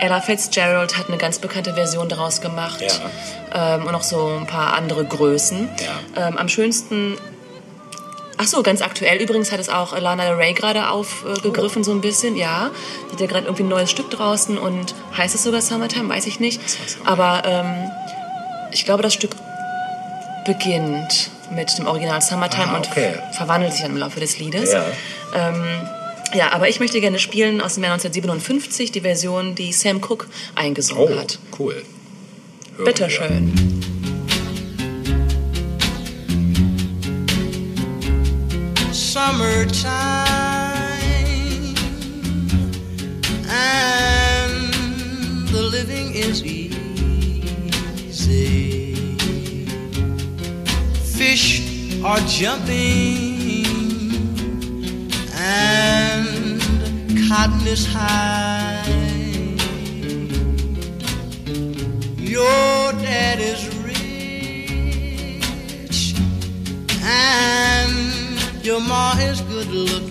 [0.00, 2.80] Ella Fitzgerald hat eine ganz bekannte Version daraus gemacht.
[2.80, 3.74] Ja.
[3.76, 5.68] Ähm, und noch so ein paar andere Größen.
[6.14, 6.28] Ja.
[6.28, 7.16] Ähm, am schönsten.
[8.40, 12.00] Ach so, ganz aktuell übrigens hat es auch Lana Del Rey gerade aufgegriffen, so ein
[12.00, 12.70] bisschen, ja.
[13.08, 16.26] Die hat ja gerade irgendwie ein neues Stück draußen und heißt es sogar Summertime, weiß
[16.26, 16.60] ich nicht.
[17.04, 17.90] Aber ähm,
[18.70, 19.32] ich glaube, das Stück
[20.44, 23.14] beginnt mit dem Original Summertime Ah, und okay.
[23.32, 24.72] verwandelt sich dann im Laufe des Liedes.
[24.72, 24.84] Ja.
[26.34, 30.26] Ja, aber ich möchte gerne spielen aus dem Jahr 1957, die Version, die Sam Cooke
[30.54, 31.38] eingesungen Oh, hat.
[31.58, 31.82] cool.
[32.76, 33.10] Hören Bitte wir.
[33.10, 33.52] schön.
[40.38, 41.74] summertime
[43.48, 46.68] and the living is easy.
[51.16, 51.62] Fish
[52.04, 53.64] are jumping
[55.34, 55.97] and
[57.30, 58.82] is high.
[62.16, 64.94] Your dad is rich
[67.02, 70.07] and your ma is good looking.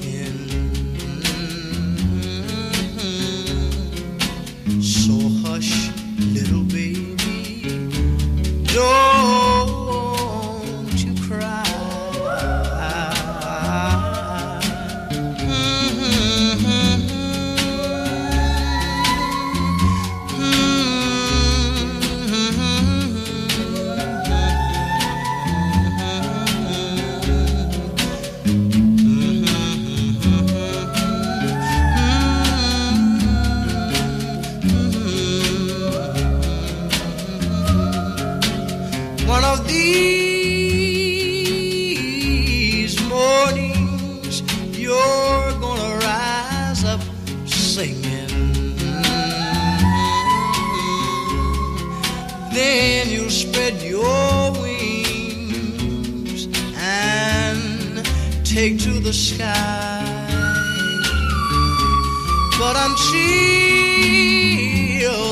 [62.59, 63.13] But until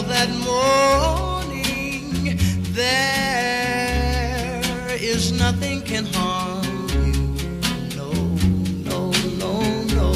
[0.03, 2.37] that morning,
[2.73, 4.61] there
[4.99, 7.13] is nothing can harm you.
[7.97, 8.11] No,
[8.89, 9.11] no,
[9.41, 9.53] no,
[9.97, 10.09] no.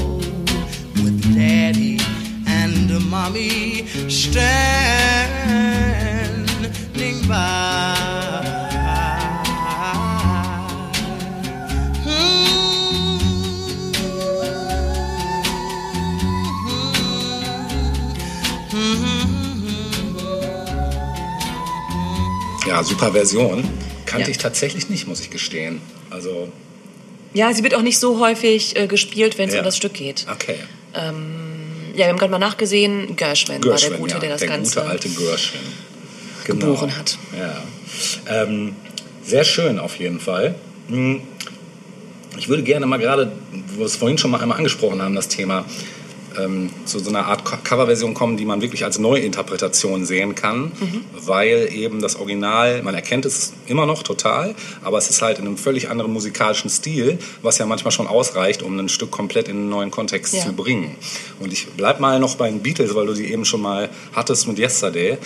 [1.03, 1.99] With daddy
[2.45, 4.77] and mommy standing
[7.27, 7.98] by.
[22.69, 23.63] Ja, super Version.
[24.05, 24.31] Kannte Ja.
[24.31, 25.81] ich tatsächlich nicht, muss ich gestehen.
[26.09, 26.49] Also,
[27.33, 29.61] Ja, sie wird auch nicht so häufig äh, gespielt, wenn es Ja.
[29.61, 30.25] um das Stück geht.
[30.31, 30.55] okay.
[30.93, 34.49] Ja, wir haben gerade mal nachgesehen, Gershwin, war der Gershwin, Gute, ja, der das der
[34.49, 35.59] Ganze gute alte Gershwin.
[36.45, 36.65] Genau.
[36.67, 37.17] geboren hat.
[37.37, 37.63] Ja.
[38.43, 38.75] Ähm,
[39.23, 40.55] sehr schön auf jeden Fall.
[40.89, 41.21] Hm,
[42.37, 43.31] Ich würde gerne mal gerade,
[43.73, 45.65] wo wir es vorhin schon mal einmal angesprochen haben, das Thema,
[46.43, 50.71] ähm, zu so einer Art Co- Coverversion kommen, die man wirklich als Neuinterpretation sehen kann,
[51.25, 55.45] weil eben das Original, man erkennt es immer noch total, aber es ist halt in
[55.45, 59.57] einem völlig anderen musikalischen Stil, was ja manchmal schon ausreicht, um ein Stück komplett in
[59.57, 60.43] einen neuen Kontext Ja.
[60.45, 60.95] zu bringen.
[61.39, 64.47] Und ich bleib mal noch bei den Beatles, weil du die eben schon mal hattest
[64.47, 65.17] mit Yesterday.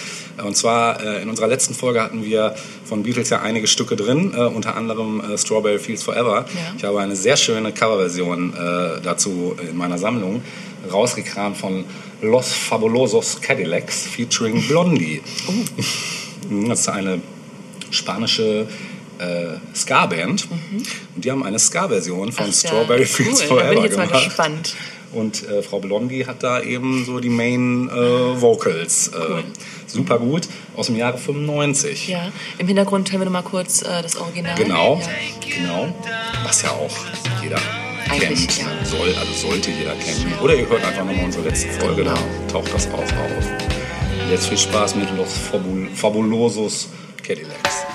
[0.44, 4.34] Und zwar äh, in unserer letzten Folge hatten wir von Beatles ja einige Stücke drin,
[4.36, 6.46] äh, unter anderem äh, Strawberry Fields Forever.
[6.54, 6.74] Ja.
[6.78, 10.42] Ich habe eine sehr schöne Coverversion äh, dazu in meiner Sammlung
[10.92, 11.86] rausgekramt von
[12.22, 15.22] Los Fabulosos Cadillacs featuring Blondie.
[16.68, 17.22] Das ist eine
[17.92, 18.68] spanische
[19.20, 20.48] äh, Ska-Band
[21.16, 22.52] und die haben eine Ska-Version von Mhm.
[22.54, 23.48] Ach Strawberry Fields cool.
[23.48, 24.26] Forever Da bin ich jetzt mal gemacht.
[24.26, 24.76] gespannt.
[25.14, 27.94] Und äh, Frau Blondie hat da eben so die Main äh,
[28.42, 29.10] Vocals.
[29.10, 29.44] Äh,
[29.86, 32.08] Super gut, aus dem Jahre 95.
[32.08, 34.56] Ja, im Hintergrund hören wir noch mal kurz äh, das Original.
[34.56, 35.56] Genau, Ja.
[35.56, 35.96] genau.
[36.44, 36.90] Was ja auch
[37.44, 37.60] jeder
[38.14, 38.60] Eigentlich, kennt.
[38.60, 38.86] ja.
[38.86, 40.34] Soll, also sollte jeder kennen.
[40.42, 42.14] Oder ihr hört einfach nochmal unsere letzte Folge, Genau.
[42.48, 43.10] da taucht das auch auf.
[44.32, 46.90] Jetzt viel Spaß mit Los Fabul Fabulosos
[47.26, 47.86] Cadillacs.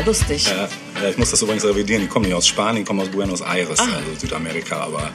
[0.00, 0.46] Ja, lustig.
[0.46, 2.02] Ja, ich muss das übrigens revidieren.
[2.02, 3.84] Die kommen nicht aus Spanien, die kommen aus Buenos Aires, Ah.
[3.84, 5.10] also Südamerika, aber ja.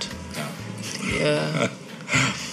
[1.03, 1.69] Die, äh,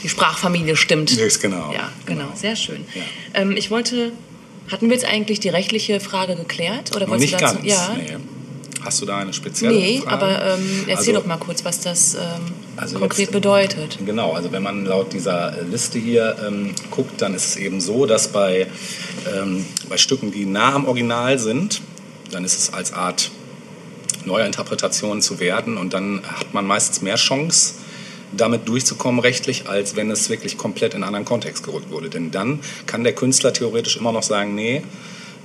[0.02, 1.10] die Sprachfamilie stimmt.
[1.16, 1.72] Ist genau.
[1.72, 2.28] Ja, genau.
[2.34, 2.84] Sehr schön.
[2.94, 3.02] Ja.
[3.34, 4.12] Ähm, ich wollte,
[4.70, 6.94] hatten wir jetzt eigentlich die rechtliche Frage geklärt?
[6.96, 7.56] Oder wolltest nicht du dazu?
[7.56, 7.66] ganz.
[7.68, 7.94] Ja.
[7.96, 8.16] Nee.
[8.84, 10.10] Hast du da eine spezielle Nee, Frage?
[10.24, 12.20] aber ähm, erzähl Also- doch mal kurz, was das ähm,
[12.76, 13.98] Also konkret jetzt- bedeutet.
[14.04, 18.06] Genau, also wenn man laut dieser Liste hier ähm, guckt, dann ist es eben so,
[18.06, 18.66] dass bei,
[19.32, 21.80] ähm, bei Stücken, die nah am Original sind,
[22.32, 23.30] dann ist es als Art
[24.24, 27.74] neuer Interpretation zu werden und dann hat man meistens mehr Chance,
[28.34, 32.08] damit durchzukommen rechtlich, als wenn es wirklich komplett in einen anderen Kontext gerückt wurde.
[32.08, 34.82] Denn dann kann der Künstler theoretisch immer noch sagen, nee,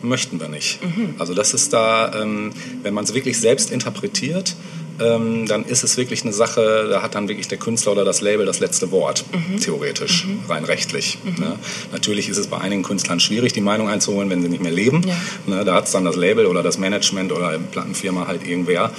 [0.02, 0.80] möchten wir nicht.
[1.20, 4.56] Also das ist da, ähm, wenn man es wirklich selbst interpretiert,
[5.00, 8.22] ähm, dann ist es wirklich eine Sache, da hat dann wirklich der Künstler oder das
[8.22, 9.26] Label das letzte Wort,
[9.62, 11.18] theoretisch, rein rechtlich.
[11.24, 11.58] Ne?
[11.92, 15.04] Natürlich ist es bei einigen Künstlern schwierig, die Meinung einzuholen, wenn sie nicht mehr leben.
[15.08, 15.16] Ja.
[15.46, 15.66] Ne?
[15.66, 18.92] Da hat es dann das Label oder das Management oder Plattenfirma halt irgendwer.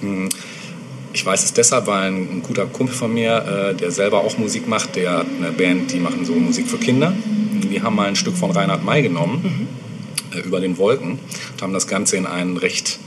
[0.00, 0.28] Hm.
[1.12, 4.36] Ich weiß es deshalb, weil ein, ein guter Kumpel von mir, äh, der selber auch
[4.36, 7.12] Musik macht, der hat eine Band, die machen so Musik für Kinder.
[7.70, 9.68] Die haben mal ein Stück von Reinhard May genommen,
[10.34, 11.12] äh, über den Wolken,
[11.52, 12.98] und haben das Ganze in einen recht,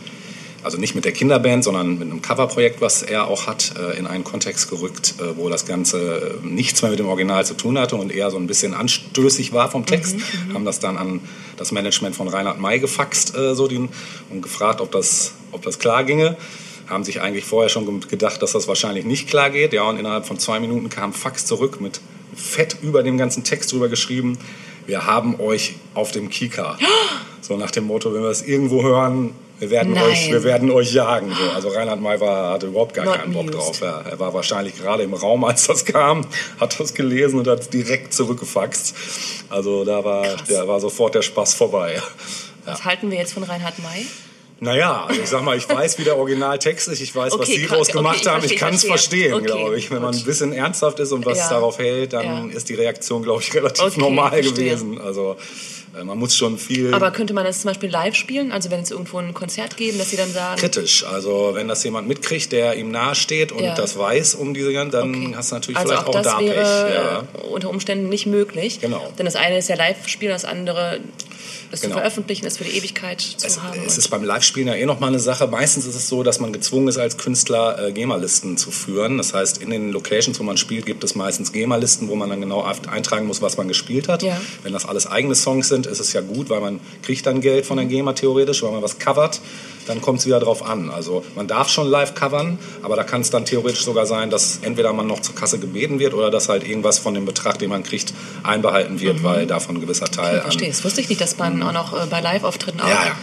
[0.68, 4.06] also nicht mit der Kinderband, sondern mit einem Coverprojekt, was er auch hat, äh, in
[4.06, 7.80] einen Kontext gerückt, äh, wo das Ganze äh, nichts mehr mit dem Original zu tun
[7.80, 10.18] hatte und eher so ein bisschen anstößig war vom Text.
[10.54, 11.22] Haben das dann an
[11.56, 13.88] das Management von Reinhard May gefaxt so den,
[14.30, 16.36] und gefragt, ob das, ob das klar ginge
[16.88, 19.74] haben sich eigentlich vorher schon gedacht, dass das wahrscheinlich nicht klar geht.
[19.74, 22.00] Ja, und innerhalb von zwei Minuten kam Fax zurück mit
[22.34, 24.38] fett über dem ganzen Text drüber geschrieben.
[24.86, 26.78] Wir haben euch auf dem Kika.
[27.42, 30.04] So nach dem Motto, wenn wir es irgendwo hören, wir werden, Nein.
[30.04, 31.34] euch, wir werden euch jagen.
[31.34, 31.50] So.
[31.52, 33.58] Also Reinhard May war, hatte überhaupt gar Not keinen Bock amused.
[33.60, 33.80] drauf.
[33.82, 36.26] Ja, er war wahrscheinlich gerade im Raum, als das kam,
[36.60, 38.96] hat das gelesen und hat es direkt zurückgefaxt.
[39.50, 42.02] Also da war, der war sofort der Spaß vorbei.
[42.66, 44.06] Was halten wir jetzt von Reinhard May?
[44.60, 47.58] Naja, also ich sag mal, ich weiß, wie der Originaltext ist, ich weiß, was Okay,
[47.60, 49.30] sie kann- draus okay, gemacht ich haben, ich kann es verstehe.
[49.30, 49.92] verstehen, Okay, glaube ich.
[49.92, 51.50] Wenn man ein bisschen ernsthaft ist und was Ja.
[51.50, 52.56] darauf hält, dann Ja.
[52.58, 55.00] ist die Reaktion, glaube ich, relativ Okay, normal gewesen.
[55.00, 55.38] Also
[56.04, 58.52] man muss schon viel Aber könnte man das zum Beispiel live spielen?
[58.52, 61.04] Also wenn es irgendwo ein Konzert geben, dass sie dann sagen, kritisch.
[61.06, 63.76] Also wenn das jemand mitkriegt, der ihm nahe steht und Ja.
[63.76, 65.34] das weiß um diese ganzen, dann Okay.
[65.36, 66.48] hast du natürlich also vielleicht auch auch, das da Pech.
[66.50, 67.20] wäre Ja.
[67.42, 68.80] äh, unter Umständen nicht möglich.
[68.82, 69.12] Genau.
[69.18, 71.00] Denn das eine ist ja Live-Spielen, das andere
[71.72, 71.96] das Genau.
[71.96, 73.80] zu veröffentlichen, das für die Ewigkeit zu Es, haben.
[73.86, 75.48] es ist beim Live-Spielen ja eh nochmal eine Sache.
[75.48, 79.18] Meistens ist es so, dass man gezwungen ist, als Künstler äh, GEMA-Listen zu führen.
[79.18, 82.42] Das heißt, in den Locations, wo man spielt, gibt es meistens GEMA-Listen, wo man dann
[82.42, 84.24] genau eintragen muss, was man gespielt hat.
[84.24, 84.40] Ja.
[84.64, 87.66] Wenn das alles eigene Songs sind, ist es ja gut, weil man kriegt dann Geld
[87.66, 88.64] von der GEMA theoretisch.
[88.64, 89.40] Wenn man was covert,
[89.88, 90.90] dann kommt es wieder drauf an.
[90.92, 94.60] Also man darf schon live covern, aber da kann es dann theoretisch sogar sein, dass
[94.62, 97.70] entweder man noch zur Kasse gebeten wird oder dass halt irgendwas von dem Betrag, den
[97.70, 98.14] man kriegt,
[98.44, 100.68] einbehalten wird, weil davon ein gewisser Teil ich an verstehe.
[100.70, 102.88] Das wusste ich nicht, dass man auch noch äh, bei Live-Auftritten auch.
[102.88, 103.16] ja, ja.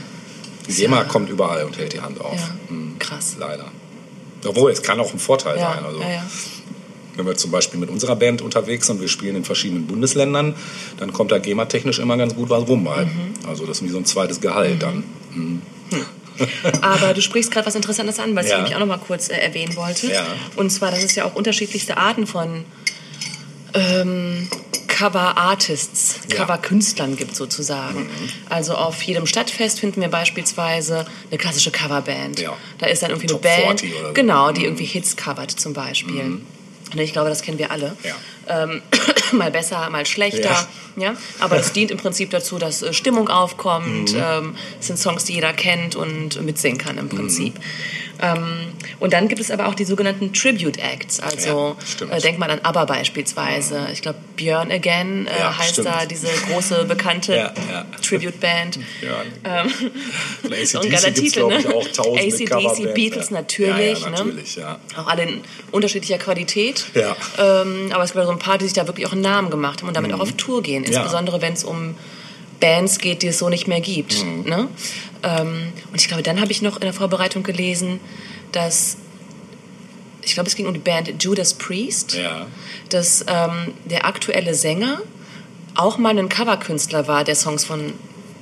[0.66, 2.34] Die GEMA kommt überall und hält die Hand auf.
[2.34, 2.98] Ja, Mhm.
[2.98, 3.36] krass.
[3.38, 3.66] Leider.
[4.46, 5.84] Obwohl, es kann auch ein Vorteil Ja, sein.
[5.84, 6.22] Also, ja, ja.
[7.16, 10.54] Wenn wir zum Beispiel mit unserer Band unterwegs sind und wir spielen in verschiedenen Bundesländern,
[10.98, 12.84] dann kommt da GEMA-technisch immer ganz gut was rum.
[12.84, 12.90] Mhm.
[13.48, 15.04] Also das ist wie so ein zweites Gehalt dann.
[16.82, 18.52] Aber du sprichst gerade was Interessantes an, was Ja.
[18.52, 20.10] ich nämlich auch noch mal kurz äh, erwähnen wollte.
[20.10, 20.24] Ja.
[20.56, 22.64] Und zwar, dass es ja auch unterschiedlichste Arten von
[23.74, 24.48] ähm,
[24.86, 26.36] Cover-Artists, Ja.
[26.36, 28.00] Cover-Künstlern gibt sozusagen.
[28.04, 28.08] Mhm.
[28.48, 32.40] Also auf jedem Stadtfest finden wir beispielsweise eine klassische Coverband.
[32.40, 32.56] Ja.
[32.78, 34.08] Da ist dann irgendwie Top eine Band, 40 oder so.
[34.10, 34.14] Mhm.
[34.14, 36.20] genau, die irgendwie Hits covert zum Beispiel.
[36.92, 37.96] Und ich glaube, das kennen wir alle.
[38.04, 38.14] Ja.
[38.48, 38.82] Ähm,
[39.32, 40.50] mal besser, mal schlechter.
[40.50, 40.68] Ja.
[40.96, 41.14] Ja.
[41.40, 44.12] Aber das dient im Prinzip dazu, dass äh, Stimmung aufkommt.
[44.12, 44.22] Mhm.
[44.22, 47.54] Ähm, es sind Songs, die jeder kennt und mitsingen kann im Prinzip.
[48.22, 48.68] Ähm,
[49.00, 51.20] und dann gibt es aber auch die sogenannten Tribute Acts.
[51.20, 53.88] Also Ja, äh, denk mal an ABBA beispielsweise.
[53.92, 55.88] Ich glaube, Björn Again äh, Ja, heißt stimmt.
[55.88, 57.86] da diese große, bekannte Ja, ja.
[58.02, 58.78] Tribute Band.
[59.02, 59.22] Ja.
[59.44, 59.70] Ähm,
[60.44, 61.74] ACDC so ein geiler Titel, ne?
[61.74, 63.36] auch ACDC, Beatles ja.
[63.36, 64.00] natürlich.
[64.00, 64.62] Ja, ja, natürlich, ne?
[64.62, 64.78] ja.
[64.96, 65.40] Auch alle in
[65.72, 66.86] unterschiedlicher Qualität.
[66.94, 67.16] Ja.
[67.38, 69.80] Ähm, aber es gibt so ein paar, die sich da wirklich auch einen Namen gemacht
[69.80, 70.82] haben und damit auch auf Tour gehen.
[70.82, 70.92] Mhm.
[70.92, 71.00] Ja.
[71.00, 71.94] Insbesondere wenn es um
[72.60, 74.24] Bands geht, die es so nicht mehr gibt.
[74.24, 74.42] Mhm.
[74.48, 74.68] Ne?
[75.22, 78.00] Ähm, und ich glaube, dann habe ich noch in der Vorbereitung gelesen,
[78.52, 78.96] dass
[80.22, 82.46] ich glaube, es ging um die Band Judas Priest, Ja.
[82.88, 85.02] dass ähm, der aktuelle Sänger
[85.74, 87.92] auch mal ein Coverkünstler war, der Songs von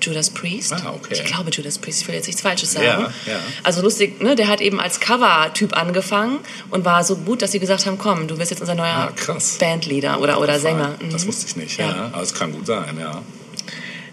[0.02, 0.72] Judas Priest.
[0.72, 1.12] Ah, okay.
[1.14, 2.84] Ich glaube Judas Priest, ich will jetzt nichts Falsches sagen.
[2.86, 3.38] Ja, ja.
[3.62, 4.34] Also lustig, ne?
[4.36, 6.38] der hat eben als Cover-Typ angefangen
[6.70, 9.38] und war so gut, dass sie gesagt haben, komm, du wirst jetzt unser neuer Ah.
[9.60, 10.96] Bandleader oder, oder Sänger.
[11.10, 11.28] Das Mhm.
[11.28, 11.78] wusste ich nicht.
[11.78, 11.86] Ja.
[11.88, 12.10] Ja.
[12.12, 13.22] Aber es kann gut sein, ja.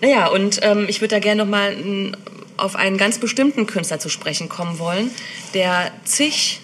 [0.01, 1.75] Naja, und ähm, ich würde da gerne nochmal
[2.57, 5.11] auf einen ganz bestimmten Künstler zu sprechen kommen wollen,
[5.53, 6.61] der zig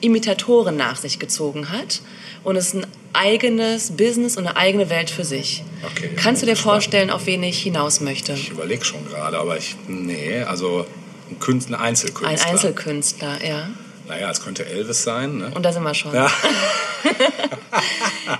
[0.00, 2.00] Imitatoren nach sich gezogen hat
[2.44, 5.62] und es ein eigenes Business und eine eigene Welt für sich.
[5.84, 8.32] Okay, Kannst du dir vorstellen, auf wen ich hinaus möchte?
[8.32, 9.76] Ich überlege schon gerade, aber ich.
[9.88, 10.86] Nee, also
[11.30, 12.46] ein, Künstler, ein Einzelkünstler.
[12.46, 13.70] Ein Einzelkünstler, ja.
[14.06, 15.52] Naja, es könnte Elvis sein, ne?
[15.54, 16.12] Und da sind wir schon.
[16.12, 16.28] ja,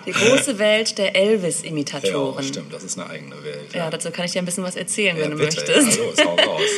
[0.07, 2.44] Die große Welt der ja, Elvis-Imitatoren.
[2.44, 3.72] stimmt, das ist eine eigene Welt.
[3.72, 5.98] Ja, dazu kann ich dir ein bisschen was erzählen, Ja, wenn du bitte, möchtest.
[5.98, 6.61] Ja, los, hau raus.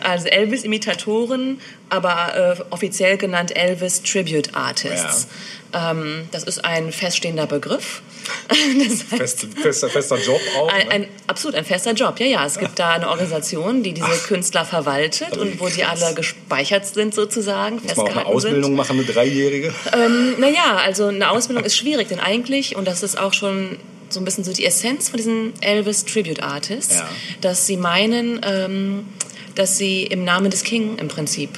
[0.00, 5.28] Also Elvis-Imitatoren, aber äh, offiziell genannt Elvis Tribute Artists.
[5.74, 8.02] Ähm, das ist ein feststehender Begriff.
[8.48, 10.68] Das heißt, Fest, fester, fester Job auch.
[10.72, 10.92] ein, ne?
[10.94, 12.46] ein absolut ein fester Job, ja, ja.
[12.46, 16.86] Es gibt da eine Organisation, die diese Künstler verwaltet Also und wo die alle gespeichert
[16.86, 18.74] sind sozusagen, Muss man auch eine Ausbildung sind.
[18.76, 19.74] machen, eine Dreijährige?
[19.92, 24.20] Ähm, naja, also eine Ausbildung ist schwierig, denn eigentlich, und das ist auch schon so
[24.20, 27.08] ein bisschen so die Essenz von diesen Elvis Tribute Artists, Ja.
[27.42, 29.06] dass sie meinen, ähm,
[29.54, 31.50] dass sie im Namen des King im Prinzip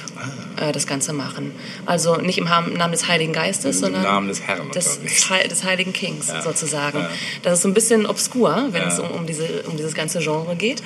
[0.57, 0.69] Ah.
[0.69, 1.51] äh, das Ganze machen.
[1.85, 5.93] Also nicht im Namen des Heiligen Geistes, Im sondern Namen des Herrn des, des Heiligen
[5.93, 6.41] Kings Ja.
[6.41, 6.99] sozusagen.
[6.99, 7.09] Ja.
[7.43, 8.87] Das ist so ein bisschen obskur, wenn Ja.
[8.87, 10.83] es um, um, diese, um dieses ganze Genre geht.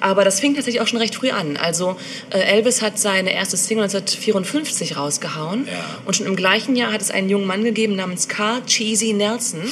[0.00, 1.56] Aber das fing tatsächlich auch schon recht früh an.
[1.56, 1.96] Also
[2.30, 5.66] äh, Elvis hat seine erste Single 1954 rausgehauen
[6.06, 9.60] und schon im gleichen Jahr hat es einen jungen Mann gegeben namens Carl Cheesy Nelson,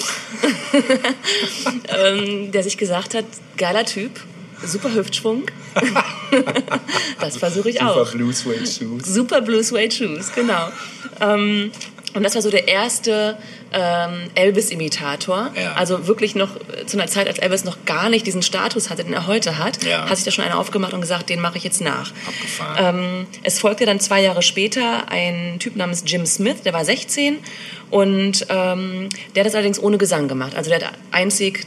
[1.89, 3.25] ähm, der sich gesagt hat,
[3.57, 4.13] geiler Typ,
[4.65, 5.45] super Hüftschwung.
[7.21, 8.13] das versuche ich Super auch.
[8.13, 9.05] Blue Suede Shoes.
[9.05, 10.69] Super Blue Suede Shoes, genau.
[11.21, 11.71] Ähm,
[12.15, 13.37] und das war so der erste
[13.71, 15.51] ähm, Elvis-Imitator.
[15.55, 15.75] Ja.
[15.75, 19.05] Also wirklich noch äh, zu einer Zeit, als Elvis noch gar nicht diesen Status hatte,
[19.05, 20.09] den er heute hat, Ja.
[20.09, 22.11] hat sich da schon einer aufgemacht und gesagt, den mache ich jetzt nach.
[22.27, 22.97] Abgefahren.
[22.99, 27.39] Ähm, es folgte dann zwei Jahre später ein Typ namens Jim Smith, der war 16
[27.91, 30.55] und ähm, der hat das allerdings ohne Gesang gemacht.
[30.57, 31.67] Also der hat einzig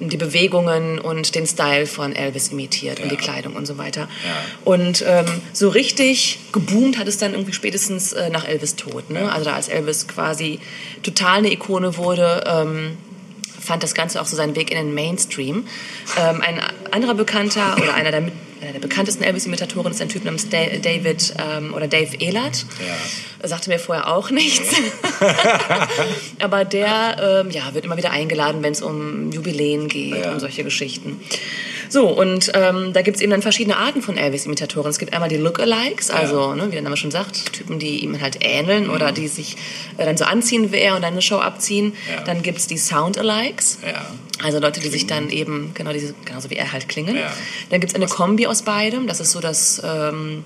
[0.00, 3.10] die Bewegungen und den Style von Elvis imitiert und Ja.
[3.10, 4.02] die Kleidung und so weiter.
[4.24, 4.34] Ja.
[4.64, 9.10] Und ähm, so richtig geboomt hat es dann irgendwie spätestens äh, nach Elvis Tod.
[9.10, 9.20] Ne?
[9.20, 9.28] Ja.
[9.28, 10.60] Also da als Elvis quasi
[11.02, 12.96] total eine Ikone wurde, ähm,
[13.60, 15.66] fand das Ganze auch so seinen Weg in den Mainstream.
[16.20, 16.60] Ähm, ein
[16.90, 18.24] anderer Bekannter oder einer der,
[18.64, 22.64] einer der bekanntesten Elvis-Imitatoren ist ein Typ namens Da- David ähm, oder Dave Ehlert.
[23.42, 23.46] Ja.
[23.48, 24.74] Sagte mir vorher auch nichts.
[26.40, 30.32] Aber der ähm, ja, wird immer wieder eingeladen, wenn es um Jubiläen geht Ja.
[30.32, 31.20] und solche Geschichten.
[31.90, 34.90] So, und ähm, da gibt es eben dann verschiedene Arten von Elvis-Imitatoren.
[34.90, 38.20] Es gibt einmal die Lookalikes, also, ne, wie der Name schon sagt, Typen, die ihm
[38.20, 39.56] halt ähneln oder die sich
[39.98, 41.92] äh, dann so anziehen wie er und dann eine Show abziehen.
[42.10, 42.22] Ja.
[42.24, 43.78] Dann gibt es die Sound-Alikes.
[43.86, 44.06] Ja.
[44.42, 47.14] Also Leute, die sich dann eben, genau diese, genauso wie er halt klingen.
[47.16, 47.32] Ja.
[47.70, 49.06] Dann gibt es eine Kombi aus beidem.
[49.06, 50.44] Das ist so das, ähm,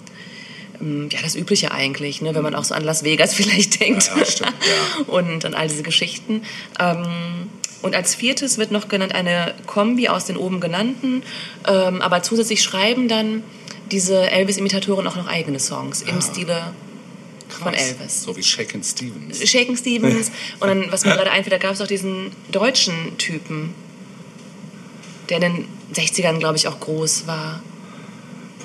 [0.81, 2.35] ähm, ja, das Übliche eigentlich, ne?
[2.35, 4.09] wenn man auch so an Las Vegas vielleicht denkt.
[4.09, 5.05] Ja, ja, stimmt, ja.
[5.07, 6.43] Und an all diese Geschichten.
[6.79, 7.49] Ähm,
[7.81, 11.23] und als viertes wird noch genannt eine Kombi aus den oben genannten.
[11.67, 13.45] Ähm, aber zusätzlich schreiben dann
[13.91, 16.75] diese Elvis-Imitatoren auch noch eigene Songs im Stile
[17.49, 17.89] von Krass.
[17.89, 18.23] Elvis.
[18.25, 19.49] So wie Shaken Stevens.
[19.49, 20.31] Shaken Stevens.
[20.61, 23.75] Und dann, was mir gerade einfällt, da gab es auch diesen deutschen Typen,
[25.29, 27.63] der in den 60ern, glaube ich, auch groß war.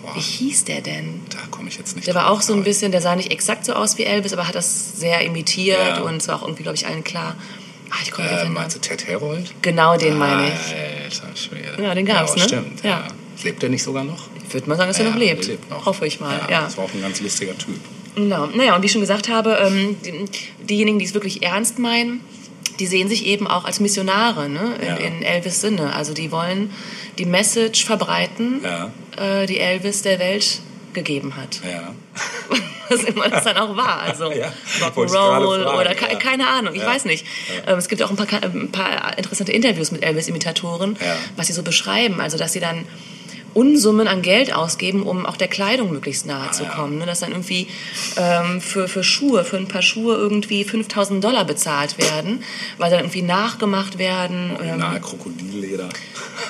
[0.03, 1.21] Boah, Wie hieß der denn?
[1.29, 3.31] da komme ich jetzt nicht Der war drauf, auch so ein bisschen, der sah nicht
[3.31, 6.01] exakt so aus wie Elvis, aber hat das sehr imitiert Ja.
[6.03, 7.35] und es war auch irgendwie, glaube ich, allen klar.
[7.89, 9.53] Ah, ich komme Äh, meinst du Ted Herold?
[9.61, 11.21] Genau den meine ich.
[11.23, 11.81] Alter Schwede.
[11.81, 12.47] Ja, den gab's, ja, ne?
[12.49, 12.89] Stimmt, Ja.
[12.89, 13.07] ja.
[13.43, 14.27] Lebt der nicht sogar noch?
[14.47, 15.47] Ich würde mal sagen, dass er Ja, noch der lebt.
[15.47, 15.85] lebt noch.
[15.85, 16.61] Hoffe ich mal, Ja, ja.
[16.63, 17.79] Das war auch ein ganz lustiger Typ.
[18.15, 18.45] Genau.
[18.47, 20.25] Naja, und wie ich schon gesagt habe, ähm, die,
[20.65, 22.21] diejenigen, die es wirklich ernst meinen,
[22.79, 24.75] die sehen sich eben auch als Missionare ne?
[24.81, 24.95] in, Ja.
[24.97, 25.93] in Elvis Sinne.
[25.95, 26.71] Also die wollen
[27.17, 28.91] die Message verbreiten, Ja.
[29.17, 30.59] Äh, die Elvis der Welt
[30.93, 31.59] gegeben hat.
[31.63, 31.93] Ja.
[32.89, 34.01] Was immer das dann auch war.
[34.01, 34.51] Also Ja,
[34.81, 36.19] Rock'n'Roll oder ke ja.
[36.19, 36.87] keine Ahnung, ich Ja.
[36.87, 37.25] weiß nicht.
[37.65, 40.97] Ähm, es gibt auch ein paar, ein paar interessante Interviews mit Elvis-Imitatoren,
[41.35, 42.19] was sie so beschreiben.
[42.21, 42.85] Also dass sie dann
[43.53, 46.73] Unsummen an Geld ausgeben, um auch der Kleidung möglichst nahe zu Ah, ja.
[46.75, 46.97] kommen.
[46.97, 47.05] Ne?
[47.05, 47.67] Dass dann irgendwie
[48.17, 52.43] ähm, für, für Schuhe, für ein paar Schuhe irgendwie 5000 Dollar bezahlt werden,
[52.77, 54.51] weil dann irgendwie nachgemacht werden.
[54.63, 55.89] Ähm, Nahe Krokodilleder.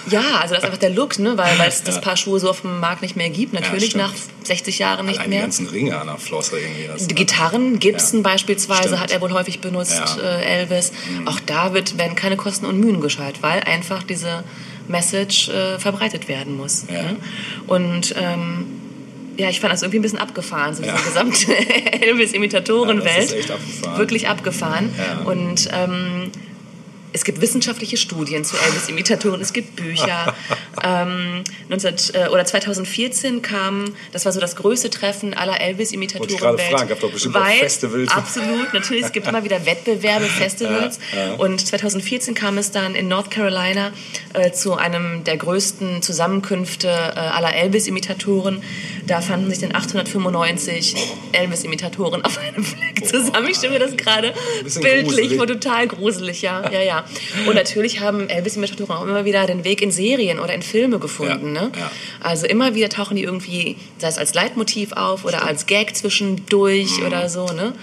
[0.09, 1.37] ja, also das ist einfach der Look, ne?
[1.37, 2.01] weil es das Ja.
[2.01, 3.53] Paar Schuhe so auf dem Markt nicht mehr gibt.
[3.53, 4.03] Natürlich stimmt.
[4.03, 5.39] nach 60 Jahren nicht Allein mehr.
[5.39, 6.87] die ganzen Ringe an der Flosse irgendwie.
[6.87, 8.23] Das Die Gitarren, Gibson Ja.
[8.29, 8.99] beispielsweise, Stimmt.
[9.01, 10.13] hat er wohl häufig benutzt, Ja.
[10.15, 10.21] Mhm.
[10.21, 10.91] äh, Elvis.
[11.25, 14.43] Auch da wird, werden keine Kosten und Mühen gescheut, weil einfach diese
[14.87, 16.85] Message äh, verbreitet werden muss.
[16.91, 17.03] Ja.
[17.03, 17.15] Ne?
[17.67, 18.65] Und ähm,
[19.37, 20.93] ja, ich fand das irgendwie ein bisschen abgefahren, so Ja.
[20.95, 21.55] diese gesamte
[22.01, 23.35] Elvis-Imitatorenwelt.
[23.83, 23.97] Ja.
[23.97, 24.91] Wirklich abgefahren.
[25.25, 26.31] Und ähm,
[27.13, 30.35] es gibt wissenschaftliche Studien zu Elvis-Imitatoren, es gibt Bücher.
[30.83, 36.57] ähm, 19, äh, oder 2014 kam, das war so das größte Treffen aller Elvis-Imitatoren gerade
[36.57, 36.71] Welt.
[36.71, 38.11] fragen, bestimmt weil- Festivals.
[38.11, 40.99] Absolut, natürlich, es gibt immer wieder Wettbewerbe, Festivals.
[41.37, 43.91] Und 2014 kam es dann in North Carolina
[44.33, 48.63] äh, zu einem der größten Zusammenkünfte äh, aller Elvis-Imitatoren.
[49.05, 50.95] Da fanden sich dann 895
[51.33, 53.47] Elvis-Imitatoren auf einem Fleck zusammen.
[53.49, 54.33] Ich stelle mir das gerade
[54.81, 57.02] bildlich vor, total gruselig, ja, ja, ja.
[57.47, 61.55] Und natürlich haben Elvis-Imitatoren auch immer wieder den Weg in Serien oder in Filme gefunden.
[61.55, 61.71] Ja, Ne?
[61.77, 61.91] ja.
[62.21, 66.99] Also immer wieder tauchen die irgendwie, sei es als Leitmotiv auf oder als Gag zwischendurch
[66.99, 67.05] Mhm.
[67.05, 67.73] oder so, ne?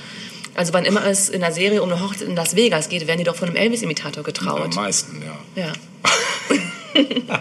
[0.54, 3.18] Also wann immer es in einer Serie um eine Hochzeit in Las Vegas geht, werden
[3.18, 4.74] die doch von einem Elvis-Imitator Am getraut.
[4.74, 5.62] meisten, ja.
[5.64, 5.72] Ja.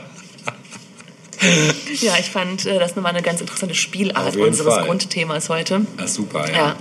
[2.01, 4.85] ja, ich fand äh, das nochmal eine ganz interessante Spielart unseres Fall.
[4.85, 5.81] Grundthemas heute.
[5.97, 6.55] Das ist super, ja.
[6.57, 6.75] Ja.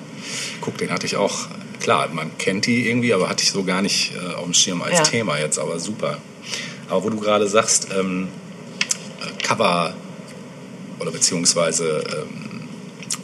[0.61, 1.47] Guck, den hatte ich auch,
[1.81, 4.83] klar, man kennt die irgendwie, aber hatte ich so gar nicht äh, auf dem Schirm
[4.83, 5.03] als Ja.
[5.03, 6.19] Thema jetzt, aber super.
[6.89, 8.29] Aber wo du gerade sagst, ähm,
[9.21, 9.95] äh, Cover
[11.01, 12.45] oder beziehungsweise ähm,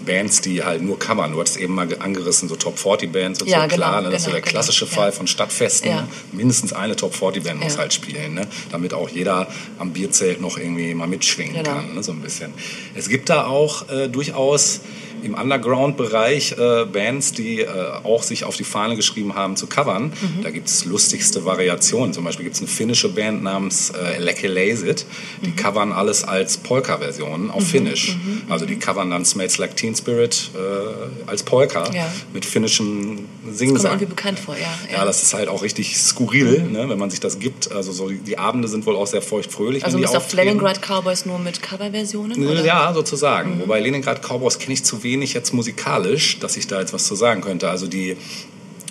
[0.07, 1.33] Bands, die halt nur covern.
[1.33, 3.91] Du hattest eben mal ge- angerissen, so Top 40 Bands und Ja, so, klar.
[3.97, 4.11] genau, ne?
[4.11, 5.13] Das ist so genau, der klassische genau, Fall ja.
[5.13, 5.91] von Stadtfesten.
[5.91, 6.07] Ja.
[6.31, 8.47] Mindestens eine Top 40 Band muss halt spielen, ne?
[8.71, 9.49] damit auch jeder
[9.79, 11.71] am Bierzelt noch irgendwie mal mitschwingen Genau.
[11.77, 12.03] kann, ne?
[12.03, 12.53] so ein bisschen.
[12.95, 14.81] Es gibt da auch äh, durchaus
[15.25, 17.69] im Underground-Bereich äh, Bands, die äh,
[18.03, 20.05] auch sich auf die Fahne geschrieben haben zu covern.
[20.21, 20.43] Mhm.
[20.43, 22.13] Da gibt es lustigste Variationen.
[22.13, 25.07] Zum Beispiel gibt es eine finnische Band namens äh, Lekke Lazit.
[25.43, 25.57] Die Mhm.
[25.57, 28.17] covern alles als Polka-Versionen auf Finnisch.
[28.49, 32.07] Also die covern dann Smells Like Teen Spirit äh, als Polka Ja.
[32.33, 32.85] mit finnischem
[33.17, 33.93] Kommt mir Singsang.
[33.93, 34.69] irgendwie bekannt vor, ja.
[34.93, 37.73] Ja, das ist halt auch richtig skurril, ne, wenn man sich das gibt.
[37.73, 40.37] Also so die, die Abende sind wohl auch sehr feuchtfröhlich, also auftreten.
[40.49, 42.47] Leningrad Cowboys nur mit Coverversionen?
[42.47, 42.65] oder?
[42.65, 43.61] Ja, sozusagen.
[43.61, 47.15] Wobei Leningrad Cowboys kenne ich zu wenig jetzt musikalisch, dass ich da jetzt was zu
[47.15, 47.71] sagen könnte.
[47.71, 48.17] Also die,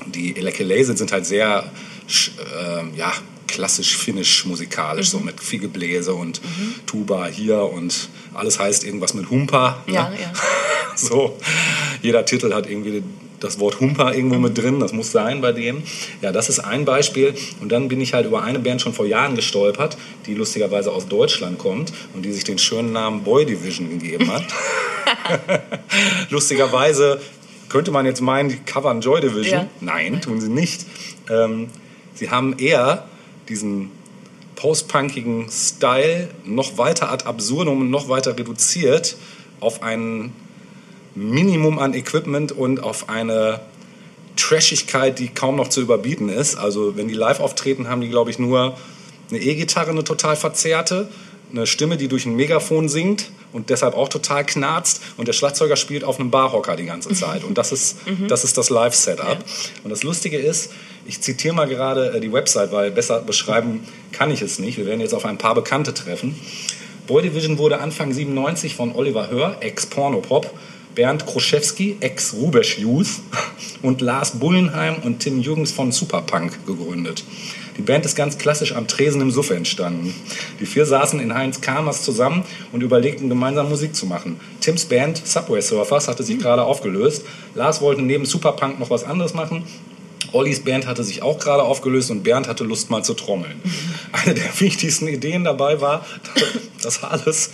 [0.07, 1.71] die Elekelesen sind halt sehr
[2.59, 3.11] ähm, ja,
[3.47, 6.41] klassisch finnisch musikalisch, so mit viel Gebläse und
[6.85, 9.83] Tuba hier und alles heißt irgendwas mit Humpa.
[9.87, 10.17] Ja, ne?
[10.21, 10.33] ja.
[10.95, 11.39] So,
[12.03, 13.01] jeder Titel hat irgendwie
[13.43, 15.83] das Wort Humper irgendwo mit drin, das muss sein bei denen.
[16.21, 17.35] Ja, das ist ein Beispiel.
[17.61, 21.07] Und dann bin ich halt über eine Band schon vor Jahren gestolpert, die lustigerweise aus
[21.07, 24.43] Deutschland kommt und die sich den schönen Namen Boy Division gegeben hat.
[26.29, 27.19] Lustigerweise
[27.69, 29.61] könnte man jetzt meinen, die covern Joy Division.
[29.61, 29.67] Ja.
[29.81, 30.85] Nein, tun sie nicht.
[31.29, 31.67] Ähm,
[32.13, 33.07] sie haben eher
[33.49, 33.91] diesen
[34.55, 39.17] postpunkigen Style noch weiter ad absurdum und noch weiter reduziert
[39.59, 40.31] auf ein
[41.15, 43.61] Minimum an Equipment und auf eine
[44.35, 46.55] Trashigkeit, die kaum noch zu überbieten ist.
[46.55, 48.75] Also wenn die live auftreten, haben die, glaube ich, nur
[49.29, 51.07] eine E-Gitarre, eine total verzerrte,
[51.51, 55.75] eine Stimme, die durch ein Megafon singt und deshalb auch total knarzt und der Schlagzeuger
[55.75, 57.43] spielt auf einem Barhocker die ganze Zeit.
[57.53, 57.97] Und das ist
[58.27, 59.37] das, ist das Live-Setup.
[59.83, 60.71] Und das Lustige ist,
[61.05, 64.77] ich zitiere mal gerade äh, die Website, weil besser beschreiben kann ich es nicht.
[64.77, 66.39] Wir werden jetzt auf ein paar Bekannte treffen.
[67.05, 70.49] Boy Division wurde Anfang 97 von Oliver Hör, ex-Pornopop,
[70.95, 73.21] Bernd Kroschewski, ex-Rubesch Youth
[73.81, 77.23] und Lars Bullenheim und Tim Jürgens von Superpunk gegründet.
[77.77, 80.13] Die Band ist ganz klassisch am Tresen im Suff entstanden.
[80.59, 84.39] Die vier saßen in Heinz Kamers zusammen und überlegten, gemeinsam Musik zu machen.
[84.59, 87.25] Tims Band Subway Surfers hatte sich gerade aufgelöst.
[87.55, 89.63] Lars wollte neben Superpunk noch was anderes machen.
[90.33, 93.61] Ollis Band hatte sich auch gerade aufgelöst und Bernd hatte Lust mal zu trommeln.
[94.11, 96.05] Eine der wichtigsten Ideen dabei war,
[96.81, 97.51] dass alles,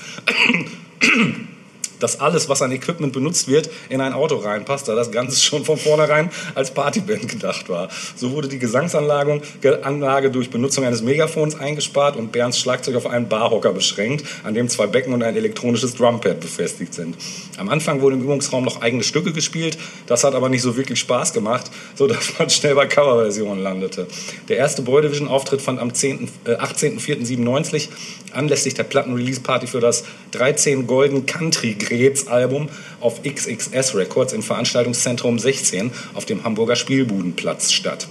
[1.99, 5.65] dass alles, was an Equipment benutzt wird, in ein Auto reinpasst, da das Ganze schon
[5.65, 7.89] von vornherein als Partyband gedacht war.
[8.15, 13.05] So wurde die Gesangsanlage Ge- Anlage durch Benutzung eines Megafons eingespart und Bernds Schlagzeug auf
[13.07, 17.15] einen Barhocker beschränkt, an dem zwei Becken und ein elektronisches Drumpad befestigt sind.
[17.57, 19.77] Am Anfang wurden im Übungsraum noch eigene Stücke gespielt,
[20.07, 24.07] das hat aber nicht so wirklich Spaß gemacht, sodass man schnell bei Coverversionen landete.
[24.47, 27.89] Der erste Boy Division Auftritt fand am 10., äh, 18.04.97
[28.33, 32.69] anlässlich der Plattenrelease-Party für das 13 Golden Country Grets Album
[32.99, 38.07] auf XXS Records im Veranstaltungszentrum 16 auf dem Hamburger Spielbudenplatz statt.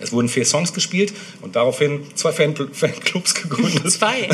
[0.00, 4.28] Es wurden vier Songs gespielt und daraufhin zwei Fan Fanclubs gegründet, Zwei.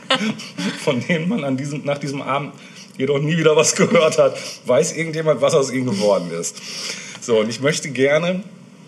[0.84, 2.52] von denen man an diesem, nach diesem Abend
[2.98, 4.36] jedoch nie wieder was gehört hat.
[4.66, 6.56] Weiß irgendjemand, was aus ihnen geworden ist?
[7.20, 8.42] So, und ich möchte gerne,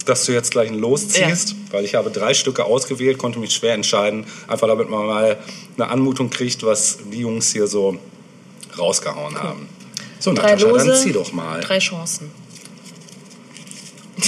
[0.05, 4.27] dass du jetzt gleich losziehst, weil ich habe drei Stücke ausgewählt, konnte mich schwer entscheiden,
[4.49, 5.39] einfach damit man mal
[5.77, 7.99] eine Anmutung kriegt, was die Jungs hier so
[8.79, 9.69] rausgehauen haben.
[10.19, 11.61] So, Drei Natascha, Lose, dann zieh doch mal.
[11.61, 12.31] drei Chancen.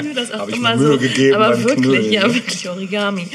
[0.00, 2.34] Wie das auch Hab ich immer mir Mühe so, gegeben Aber wirklich, Knüllen, ja, ne?
[2.34, 3.26] wirklich Origami.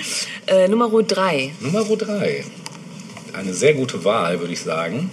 [0.47, 1.53] Äh, Nummer drei.
[1.59, 2.45] Nummer drei.
[3.33, 5.11] Eine sehr gute Wahl, würde ich sagen.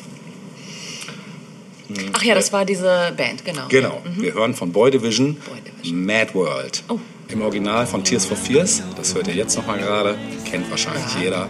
[2.13, 3.67] Ach ja, das war diese Band, genau.
[3.69, 4.03] Genau.
[4.17, 6.05] Wir hören von Boy Division, Boy Division.
[6.05, 6.83] Mad World.
[6.89, 6.99] Oh.
[7.29, 8.83] im Original von Tears for Fears.
[8.97, 10.17] Das hört ihr jetzt nochmal gerade.
[10.45, 11.49] Kennt wahrscheinlich jeder.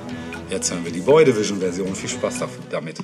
[0.50, 1.94] Jetzt hören wir die Boy Division Version.
[1.94, 2.98] Viel Spaß damit.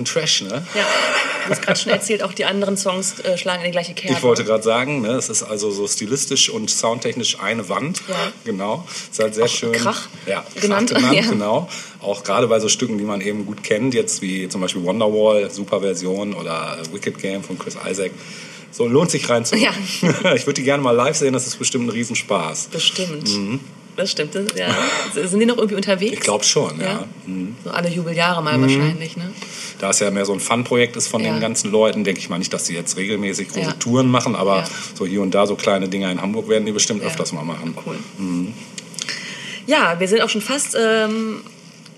[0.00, 0.66] Für ein Trash, ne?
[0.74, 0.86] Ja,
[1.44, 4.16] du hast gerade schon erzählt, auch die anderen Songs äh, schlagen in die gleiche Kerbe.
[4.16, 8.02] Ich wollte gerade sagen, ne, es ist also so stilistisch und soundtechnisch eine Wand.
[8.08, 8.32] Ja.
[8.44, 8.86] Genau.
[9.10, 9.72] Ist halt sehr schön.
[9.72, 11.22] Krach ja, Krach genannt, genannt, ja.
[11.22, 11.68] genau.
[12.00, 15.50] Auch gerade bei so Stücken, die man eben gut kennt, jetzt wie zum Beispiel Wonderwall,
[15.50, 18.12] super Version oder Wicked Game von Chris Isaac.
[18.72, 19.56] So lohnt sich rein zu.
[19.56, 19.70] Ja.
[20.34, 22.68] Ich würde die gerne mal live sehen, das ist bestimmt ein Riesenspaß.
[22.68, 23.28] Bestimmt.
[24.00, 24.34] Das stimmt.
[24.34, 24.74] Das, ja.
[25.28, 26.12] Sind die noch irgendwie unterwegs?
[26.12, 26.18] Mhm.
[26.18, 26.86] Ich glaube schon, ja.
[26.86, 27.04] Ja?
[27.64, 29.30] So alle Jubeljahre mal wahrscheinlich, ne?
[29.78, 31.30] Da es ja mehr so ein Fun-Projekt ist von Ja.
[31.32, 33.72] den ganzen Leuten, denke ich mal nicht, dass sie jetzt regelmäßig große Ja.
[33.72, 37.02] Touren machen, aber so hier und da so kleine Dinger in Hamburg werden die bestimmt
[37.02, 37.74] öfters mal machen.
[37.84, 37.96] Cool.
[39.66, 41.40] Ja, wir sind auch schon fast ähm,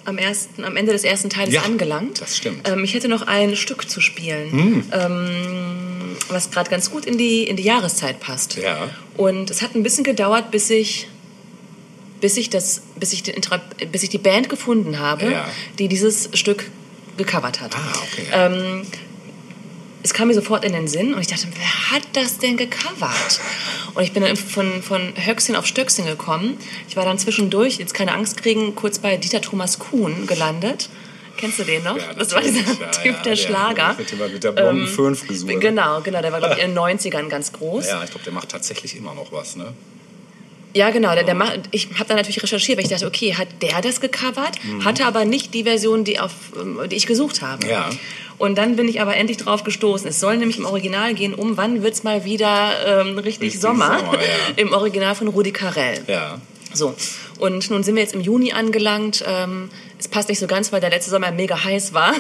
[0.05, 2.20] am, ersten, am Ende des ersten Teiles Ja, angelangt.
[2.20, 2.66] das stimmt.
[2.68, 2.78] Hm.
[2.78, 7.44] Ähm, ich hätte noch ein Stück zu spielen, ähm, was gerade ganz gut in die,
[7.44, 8.57] in die Jahreszeit passt.
[8.57, 8.90] Ja.
[9.16, 11.09] Und es hat ein bisschen gedauert, bis ich,
[12.23, 13.35] bis ich, das, bis ich, den,
[13.91, 15.47] bis ich die Band gefunden habe, Ja.
[15.79, 16.70] die dieses Stück
[17.18, 17.77] gecovert hat.
[17.77, 18.27] Ah, okay.
[18.33, 18.87] Ähm,
[20.03, 23.41] es kam mir sofort in den Sinn und ich dachte, wer hat das denn gecovert?
[23.95, 26.57] Und ich bin dann von, von Höchstchen auf Stöckchen gekommen.
[26.89, 30.89] Ich war dann zwischendurch, jetzt keine Angst kriegen, kurz bei Dieter Thomas Kuhn gelandet.
[31.37, 31.97] Kennst du den noch?
[31.97, 33.95] Ja, das war dieser ja, Typ, ja, der der- Schlager.
[33.99, 35.49] mit dem- mit der blonden Föhnfrisur.
[35.61, 36.20] Genau, genau.
[36.23, 37.89] Der war, glaube ich, in den 90ern ganz groß.
[37.89, 39.73] Ja, ich glaube, der macht tatsächlich immer noch was, ne?
[40.75, 41.14] Ja, genau.
[41.14, 44.01] Der, der macht, ich habe dann natürlich recherchiert, weil ich dachte, okay, hat der das
[44.01, 44.59] gecovert?
[44.85, 47.64] Hatte aber nicht die Version, die, auf, ähm, die ich gesucht habe.
[47.64, 47.70] Mhm.
[47.70, 47.91] Ja.
[48.39, 50.09] Und dann bin ich aber endlich drauf gestoßen.
[50.09, 53.99] Es soll nämlich im Original gehen um, wann wird's mal wieder ähm, richtig, Richtig Sommer?
[53.99, 54.29] Sommer, ja.
[54.57, 56.01] Im Original von Rudi Carell.
[56.09, 56.41] Ja.
[56.73, 56.95] So,
[57.43, 59.24] und nun sind wir jetzt im Juni angelangt.
[59.26, 59.68] Ähm,
[59.99, 62.12] es passt nicht so ganz, weil der letzte Sommer mega heiß war.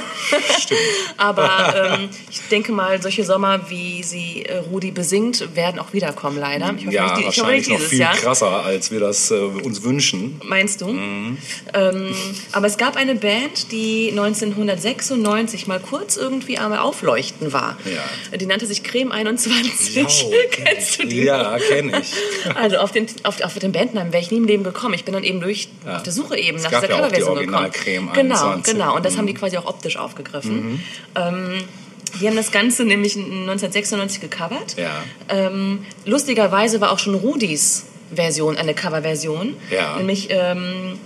[0.60, 0.80] Stimmt.
[1.16, 6.38] Aber ähm, ich denke mal, solche Sommer, wie sie äh, Rudi besingt, werden auch wiederkommen,
[6.38, 6.74] leider.
[6.76, 8.14] Ich hoffe ja, nicht, ich hoffe nicht noch dieses viel Jahr.
[8.14, 10.40] krasser, als wir das äh, uns wünschen.
[10.44, 10.88] Meinst du?
[10.88, 11.38] Mhm.
[11.74, 12.14] Ähm,
[12.52, 17.76] aber es gab eine Band, die 1996 mal kurz irgendwie einmal aufleuchten war.
[17.84, 18.36] Ja.
[18.36, 19.96] Die nannte sich Creme 21.
[19.96, 20.06] Jo,
[20.50, 21.22] Kennst du die?
[21.22, 22.12] Ja, kenne ich.
[22.56, 24.94] Also auf den, auf, auf den Bandnamen wäre ich nie im Leben gekommen.
[24.94, 25.96] Ich bin dann eben durch Ja.
[25.96, 28.10] auf der Suche eben Es nach gab dieser ja auch die Coverversion gekommen.
[28.14, 28.74] Genau, 21.
[28.74, 28.96] genau.
[28.96, 29.18] Und das Mhm.
[29.18, 30.82] haben die quasi auch optisch aufgegriffen.
[31.14, 31.64] Ähm,
[32.20, 34.76] die haben das Ganze nämlich 1996 gecovert.
[34.76, 34.90] Ja.
[35.28, 39.54] Ähm, lustigerweise war auch schon Rudis Version eine Coverversion.
[39.70, 39.96] Ja.
[39.96, 40.98] Nämlich ähm,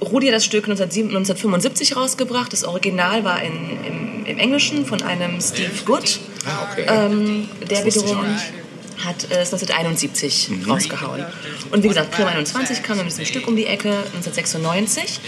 [0.00, 2.52] Rudi hat das Stück 1907 1975 rausgebracht.
[2.52, 3.52] Das Original war in,
[3.86, 6.18] im, im Englischen von einem Steve Good.
[6.46, 6.86] Ah, okay.
[6.88, 8.44] Ähm, der wiederum nicht.
[9.04, 10.70] Hat äh, es 1971 Mhm.
[10.70, 11.24] rausgehauen.
[11.70, 15.20] Und wie gesagt, Prima 21 kam dann mit diesem Stück um die Ecke, 1996.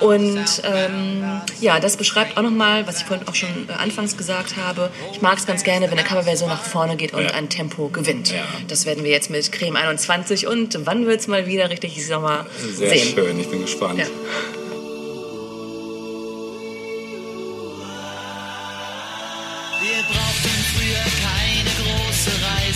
[0.00, 1.24] Und ähm,
[1.60, 4.90] ja, das beschreibt auch nochmal, was ich vorhin auch schon äh, anfangs gesagt habe.
[5.12, 7.30] Ich mag es ganz gerne, wenn eine Coverversion nach vorne geht und Ja.
[7.30, 8.30] an Tempo gewinnt.
[8.32, 8.42] Ja.
[8.68, 12.46] Das werden wir jetzt mit Creme 21 und wann wird es mal wieder richtig Sommer
[12.74, 13.14] Sehr sehen.
[13.14, 13.98] schön, ich bin gespannt.
[14.00, 14.06] Ja.
[19.80, 21.21] Wir brauchten früher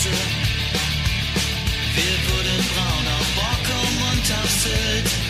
[0.07, 0.27] Reise.
[1.95, 5.26] Wir wurden braun auf Borkum und auf Sylt.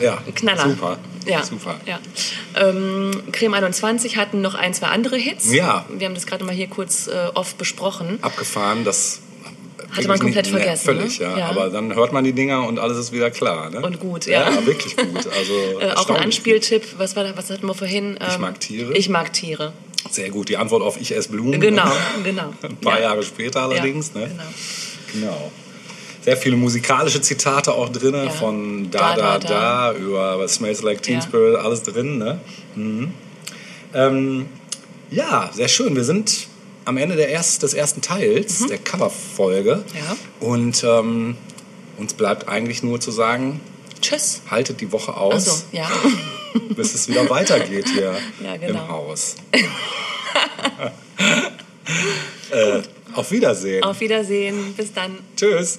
[0.00, 0.18] Ja.
[0.26, 0.64] Ein Knaller.
[0.70, 0.98] Super.
[1.26, 1.42] Ja.
[1.42, 1.76] Super.
[1.86, 1.98] Ja.
[2.56, 5.52] Ähm, Creme 21 hatten noch ein, zwei andere Hits.
[5.52, 5.84] Ja.
[5.90, 8.18] Wir haben das gerade mal hier kurz äh, oft besprochen.
[8.22, 9.20] Abgefahren, das.
[9.90, 11.26] Hatte man komplett nicht- vergessen, Völlig, ne?
[11.26, 11.38] ja.
[11.38, 11.48] Ja.
[11.48, 13.70] Aber dann hört man die Dinger und alles ist wieder klar.
[13.70, 13.80] Ne?
[13.80, 14.50] Und gut, ja.
[14.50, 15.26] Ja, wirklich gut.
[15.34, 18.18] Also Äh, auch ein Anspieltipp, was, war da, was hatten wir vorhin?
[18.20, 18.92] Ähm, Ich mag Tiere.
[18.94, 19.72] Ich mag Tiere.
[20.10, 20.48] Sehr gut.
[20.50, 21.58] Die Antwort auf Ich esse Blumen.
[21.60, 21.90] Genau,
[22.22, 22.52] genau.
[22.62, 23.04] Ein paar Ja.
[23.06, 24.12] Jahre später allerdings.
[24.14, 24.30] Ja, ne?
[25.12, 25.26] genau.
[25.30, 25.52] Genau.
[26.22, 28.28] Sehr viele musikalische Zitate auch drin, Ja.
[28.30, 31.22] von Da, Da, Da, über Smells Like Teen Ja.
[31.22, 32.18] Spirit, alles drin.
[32.18, 32.40] Ne?
[32.74, 33.12] Mhm.
[33.94, 34.46] Ähm,
[35.10, 35.94] ja, sehr schön.
[35.96, 36.48] Wir sind
[36.84, 39.76] am Ende der erst, des ersten Teils der Coverfolge.
[39.76, 39.82] Mhm.
[39.98, 40.16] Ja.
[40.46, 41.36] Und ähm,
[41.96, 43.60] uns bleibt eigentlich nur zu sagen,
[44.00, 44.42] Tschüss.
[44.50, 45.88] haltet die Woche aus, Achso, ja.
[46.76, 48.14] bis es wieder weitergeht hier
[48.44, 48.80] Ja, genau.
[48.84, 49.36] im Haus.
[52.50, 52.82] äh,
[53.18, 53.82] auf Wiedersehen.
[53.82, 54.74] Auf Wiedersehen.
[54.76, 55.18] Bis dann.
[55.36, 55.76] Tschüss.